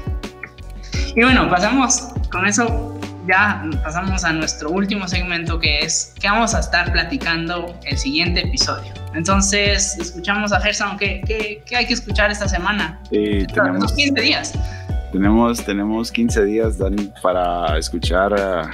Y 1.14 1.22
bueno, 1.22 1.48
pasamos 1.50 2.08
con 2.30 2.46
eso, 2.46 2.91
ya 3.26 3.64
pasamos 3.82 4.24
a 4.24 4.32
nuestro 4.32 4.70
último 4.70 5.06
segmento 5.06 5.58
que 5.58 5.80
es 5.80 6.14
que 6.20 6.28
vamos 6.28 6.54
a 6.54 6.60
estar 6.60 6.92
platicando 6.92 7.74
el 7.84 7.96
siguiente 7.96 8.40
episodio. 8.40 8.92
Entonces, 9.14 9.96
escuchamos 9.98 10.52
a 10.52 10.60
Gerson, 10.60 10.96
¿qué, 10.96 11.22
qué, 11.26 11.76
hay 11.76 11.86
que 11.86 11.94
escuchar 11.94 12.30
esta 12.30 12.48
semana? 12.48 13.00
Eh, 13.10 13.46
tenemos 13.52 13.92
15 13.92 14.20
días. 14.20 14.58
Tenemos, 15.12 15.64
tenemos 15.64 16.10
15 16.10 16.44
días, 16.44 16.78
Dani, 16.78 17.12
para 17.22 17.76
escuchar 17.76 18.32
uh, 18.32 18.66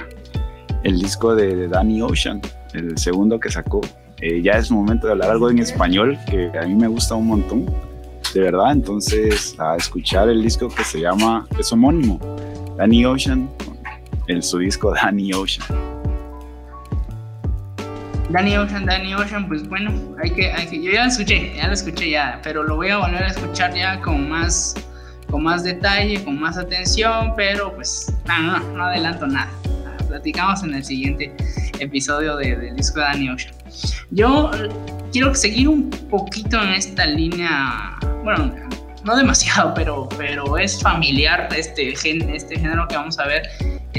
el 0.83 0.99
disco 0.99 1.35
de, 1.35 1.67
Danny 1.67 2.01
Ocean, 2.01 2.41
el 2.73 2.97
segundo 2.97 3.39
que 3.39 3.51
sacó. 3.51 3.81
Eh, 4.21 4.41
ya 4.41 4.53
es 4.53 4.71
momento 4.71 5.07
de 5.07 5.13
hablar 5.13 5.31
algo 5.31 5.49
en 5.49 5.59
español 5.59 6.17
que 6.29 6.51
a 6.57 6.65
mí 6.65 6.75
me 6.75 6.87
gusta 6.87 7.15
un 7.15 7.27
montón, 7.27 7.65
de 8.33 8.39
verdad. 8.39 8.71
Entonces, 8.71 9.55
a 9.59 9.75
escuchar 9.75 10.29
el 10.29 10.41
disco 10.41 10.69
que 10.69 10.83
se 10.85 11.01
llama, 11.01 11.45
es 11.59 11.71
homónimo, 11.73 12.19
Danny 12.77 13.03
Ocean, 13.05 13.49
en 14.29 14.43
su 14.43 14.59
disco 14.59 14.93
Danny 14.93 15.33
Ocean. 15.33 15.67
Danny 18.29 18.55
Ocean, 18.57 18.85
Danny 18.85 19.15
Ocean, 19.15 19.47
pues 19.47 19.67
bueno, 19.67 19.91
hay 20.23 20.29
que, 20.29 20.51
hay 20.51 20.67
que, 20.67 20.83
yo 20.83 20.91
ya 20.91 21.03
lo 21.03 21.09
escuché, 21.09 21.55
ya 21.55 21.67
lo 21.67 21.73
escuché 21.73 22.11
ya, 22.11 22.39
pero 22.43 22.61
lo 22.61 22.75
voy 22.75 22.89
a 22.89 22.97
volver 22.97 23.23
a 23.23 23.27
escuchar 23.27 23.73
ya 23.73 23.99
con 24.01 24.29
más, 24.29 24.75
con 25.31 25.43
más 25.43 25.63
detalle, 25.63 26.23
con 26.23 26.39
más 26.39 26.57
atención, 26.57 27.33
pero 27.35 27.73
pues 27.73 28.13
no, 28.27 28.39
no, 28.39 28.59
no 28.59 28.83
adelanto 28.85 29.25
nada. 29.25 29.49
Platicamos 30.07 30.63
en 30.63 30.75
el 30.75 30.85
siguiente 30.85 31.35
episodio 31.79 32.35
del 32.37 32.75
disco 32.75 32.99
de 32.99 33.05
Danny 33.05 33.29
Ocean. 33.29 33.53
Yo 34.11 34.51
quiero 35.11 35.33
seguir 35.33 35.67
un 35.67 35.89
poquito 35.89 36.61
en 36.61 36.69
esta 36.69 37.07
línea, 37.07 37.97
bueno, 38.23 38.53
no 39.03 39.15
demasiado, 39.15 39.73
pero, 39.73 40.07
pero 40.19 40.55
es 40.55 40.79
familiar 40.79 41.49
este, 41.55 41.93
este 41.93 42.59
género 42.59 42.87
que 42.87 42.95
vamos 42.95 43.17
a 43.17 43.25
ver 43.25 43.49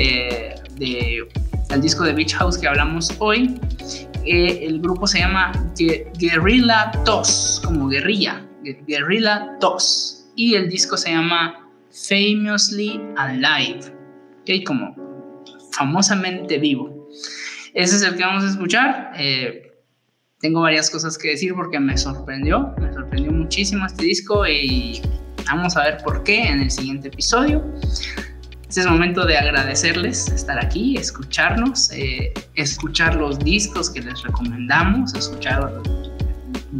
eh, 0.00 0.54
de, 0.76 1.28
del 1.68 1.80
disco 1.82 2.04
de 2.04 2.14
Beach 2.14 2.34
House 2.34 2.56
que 2.56 2.66
hablamos 2.66 3.14
hoy. 3.18 3.60
Eh, 4.24 4.64
el 4.66 4.80
grupo 4.80 5.06
se 5.06 5.18
llama 5.18 5.52
Guerrilla 6.18 6.90
Toss, 7.04 7.60
como 7.64 7.88
guerrilla, 7.88 8.46
Guerrilla 8.86 9.58
Toss. 9.60 10.26
Y 10.36 10.54
el 10.54 10.70
disco 10.70 10.96
se 10.96 11.10
llama 11.10 11.68
Famously 11.90 12.98
Alive, 13.16 13.80
¿okay? 14.40 14.64
como 14.64 14.94
famosamente 15.72 16.58
vivo. 16.58 17.08
Ese 17.74 17.96
es 17.96 18.02
el 18.02 18.16
que 18.16 18.24
vamos 18.24 18.44
a 18.44 18.48
escuchar. 18.48 19.12
Eh, 19.18 19.70
tengo 20.40 20.62
varias 20.62 20.88
cosas 20.88 21.18
que 21.18 21.28
decir 21.28 21.52
porque 21.54 21.78
me 21.78 21.98
sorprendió, 21.98 22.74
me 22.78 22.90
sorprendió 22.94 23.32
muchísimo 23.32 23.84
este 23.84 24.04
disco 24.04 24.46
y 24.46 25.02
vamos 25.44 25.76
a 25.76 25.84
ver 25.84 25.98
por 26.02 26.22
qué 26.22 26.44
en 26.44 26.62
el 26.62 26.70
siguiente 26.70 27.08
episodio. 27.08 27.62
Este 28.70 28.82
es 28.82 28.86
el 28.86 28.92
momento 28.92 29.26
de 29.26 29.36
agradecerles 29.36 30.28
estar 30.28 30.64
aquí, 30.64 30.96
escucharnos, 30.96 31.90
eh, 31.90 32.32
escuchar 32.54 33.16
los 33.16 33.36
discos 33.40 33.90
que 33.90 34.00
les 34.00 34.22
recomendamos, 34.22 35.12
escuchar 35.12 35.82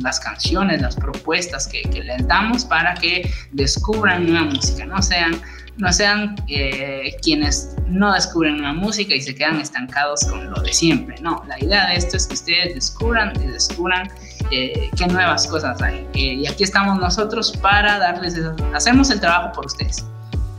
las 0.01 0.21
canciones, 0.21 0.83
las 0.83 0.95
propuestas 0.95 1.67
que, 1.67 1.83
les 1.91 2.29
damos 2.29 2.65
para 2.65 2.95
que 2.95 3.29
descubran 3.51 4.25
nueva 4.31 4.45
música, 4.45 4.87
no 4.87 5.03
sean, 5.03 5.33
no 5.79 5.93
sean 5.93 6.37
eh, 6.47 7.17
quienes 7.25 7.75
no 7.89 8.13
descubren 8.13 8.59
nueva 8.59 8.73
música 8.73 9.13
y 9.13 9.21
se 9.21 9.35
quedan 9.35 9.61
estancados 9.61 10.21
con 10.31 10.49
lo 10.49 10.63
de 10.63 10.73
siempre. 10.73 11.17
No, 11.21 11.43
la 11.49 11.59
idea 11.59 11.89
de 11.89 11.97
esto 11.97 12.17
es 12.17 12.29
que 12.29 12.35
ustedes 12.35 12.75
descubran 12.77 13.33
y 13.43 13.49
descubran 13.49 14.09
eh, 14.53 14.91
qué 14.97 15.09
nuevas 15.09 15.45
cosas 15.49 15.83
hay. 15.83 16.07
y 16.15 16.47
aquí 16.47 16.63
estamos 16.63 17.01
nosotros 17.01 17.51
para 17.61 17.99
darles, 17.99 18.37
hacemos 18.75 19.11
el 19.11 19.19
trabajo 19.19 19.51
por 19.51 19.67
ustedes. 19.67 20.05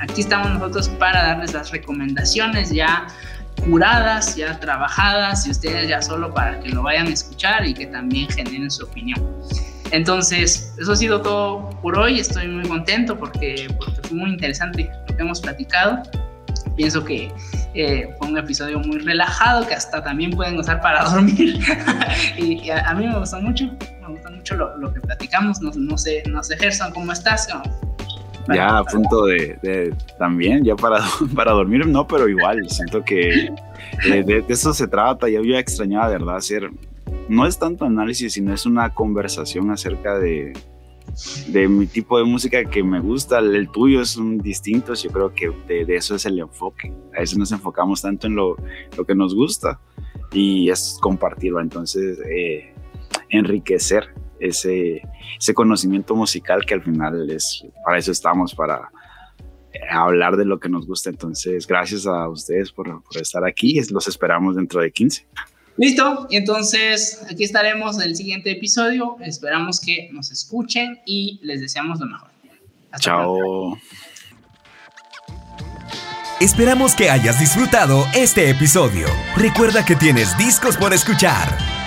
Aquí 0.02 0.22
estamos 0.22 0.50
nosotros 0.50 0.90
para 0.90 1.22
darles 1.22 1.54
las 1.54 1.70
recomendaciones 1.70 2.72
ya 2.72 3.06
curadas, 3.64 4.36
ya 4.36 4.60
trabajadas 4.60 5.46
y 5.46 5.52
ustedes 5.52 5.90
ya 5.90 6.02
solo 6.02 6.34
para 6.34 6.60
que 6.60 6.70
lo 6.70 6.82
vayan 6.82 7.06
a 7.06 7.12
escuchar 7.12 7.68
y 7.68 7.76
que 7.76 7.86
también 7.86 8.28
generen 8.30 8.72
su 8.72 8.84
opinión. 8.86 9.22
Entonces, 9.92 10.74
eso 10.80 10.94
ha 10.94 10.96
sido 10.96 11.22
todo 11.22 11.70
por 11.82 12.00
hoy. 12.00 12.20
Estoy 12.20 12.48
muy 12.48 12.68
contento 12.68 13.16
porque, 13.16 13.68
porque 13.78 14.02
fue 14.08 14.18
muy 14.18 14.32
interesante 14.32 14.90
lo 15.08 15.16
que 15.16 15.22
hemos 15.22 15.40
platicado. 15.40 16.02
Pienso 16.76 17.04
que 17.04 17.32
eh, 17.76 18.10
fue 18.18 18.30
un 18.30 18.38
episodio 18.40 18.80
muy 18.80 18.98
relajado 19.00 19.68
que 19.68 19.76
hasta 19.76 20.02
también 20.02 20.32
pueden 20.32 20.58
usar 20.58 20.82
para 20.82 21.04
dormir. 21.10 21.60
y, 22.38 22.72
a, 22.72 22.92
mí 22.96 23.06
me 23.06 23.20
gustó 23.20 23.40
mucho, 23.40 23.66
me 24.02 24.08
gustó 24.08 24.32
mucho 24.32 24.56
lo, 24.56 24.92
que 24.92 25.00
platicamos. 25.02 25.62
No, 25.62 25.70
no, 25.76 25.96
sé, 25.96 26.24
no 26.28 26.42
sé, 26.42 26.58
Gerson, 26.58 26.92
¿cómo 26.92 27.12
estás? 27.12 27.48
Ya 28.54 28.78
a 28.80 28.84
punto 28.84 29.26
de, 29.26 29.96
también, 30.18 30.64
ya 30.64 30.76
para, 30.76 31.00
para 31.36 31.52
dormir, 31.52 31.86
no, 31.88 32.08
pero 32.08 32.28
igual, 32.28 32.70
siento 32.70 33.04
que 33.04 33.50
de, 34.04 34.44
eso 34.48 34.74
se 34.74 34.88
trata, 34.88 35.30
ya 35.30 35.40
había 35.40 35.60
extrañado, 35.60 36.12
de 36.12 36.18
verdad, 36.18 36.36
hacer, 36.38 36.70
no 37.30 37.46
es 37.46 37.58
tanto 37.58 37.86
análisis, 37.86 38.34
sino 38.34 38.54
es 38.54 38.66
una 38.66 38.94
conversación 38.94 39.72
acerca 39.72 40.18
de, 40.18 40.54
de 41.48 41.68
mi 41.68 41.88
tipo 41.88 42.18
de 42.18 42.24
música 42.24 42.64
que 42.66 42.84
me 42.84 43.00
gusta, 43.00 43.40
el, 43.40 43.70
tuyo 43.70 44.02
es 44.02 44.18
un 44.18 44.38
distinto, 44.38 44.94
yo 44.94 45.10
creo 45.12 45.34
que 45.34 45.52
de, 45.68 45.96
eso 45.96 46.16
es 46.16 46.26
el 46.26 46.40
enfoque, 46.40 46.94
a 47.18 47.22
eso 47.22 47.38
nos 47.38 47.52
enfocamos 47.52 48.02
tanto 48.02 48.28
en 48.28 48.36
lo, 48.36 48.56
lo 48.98 49.06
que 49.06 49.16
nos 49.16 49.36
gusta 49.36 49.80
y 50.32 50.70
es 50.70 50.98
compartirlo, 51.02 51.60
entonces 51.60 52.20
eh, 52.30 52.74
enriquecer 53.30 54.14
ese, 54.42 55.02
ese 55.38 55.54
conocimiento 55.54 56.16
musical 56.16 56.66
que 56.66 56.74
al 56.74 56.84
final 56.84 57.30
es, 57.30 57.64
para 57.86 57.98
eso 57.98 58.12
estamos, 58.12 58.54
para 58.54 58.90
hablar 59.90 60.38
de 60.38 60.46
lo 60.46 60.60
que 60.60 60.70
nos 60.70 60.86
gusta. 60.86 61.10
Entonces, 61.10 61.68
gracias 61.68 62.06
a 62.06 62.28
ustedes 62.28 62.72
por, 62.72 63.04
por 63.04 63.18
estar 63.22 63.46
aquí. 63.46 63.80
Los 63.90 64.08
esperamos 64.08 64.56
dentro 64.56 64.82
de 64.82 64.92
15. 64.92 65.28
Listo, 65.78 66.28
y 66.30 66.36
entonces 66.36 67.24
aquí 67.30 67.44
estaremos 67.44 67.96
en 67.96 68.04
el 68.04 68.16
siguiente 68.16 68.52
episodio. 68.52 69.18
Esperamos 69.22 69.80
que 69.80 70.10
nos 70.12 70.32
escuchen 70.32 71.00
y 71.06 71.40
les 71.44 71.62
deseamos 71.62 72.00
lo 72.00 72.08
mejor. 72.08 72.30
Chao. 73.00 73.78
Esperamos 76.42 76.96
que 76.96 77.10
hayas 77.10 77.40
disfrutado 77.40 78.06
este 78.16 78.50
episodio. 78.50 79.08
Recuerda 79.38 79.86
que 79.86 79.96
tienes 79.96 80.38
discos 80.38 80.76
por 80.76 80.94
escuchar. 80.94 81.81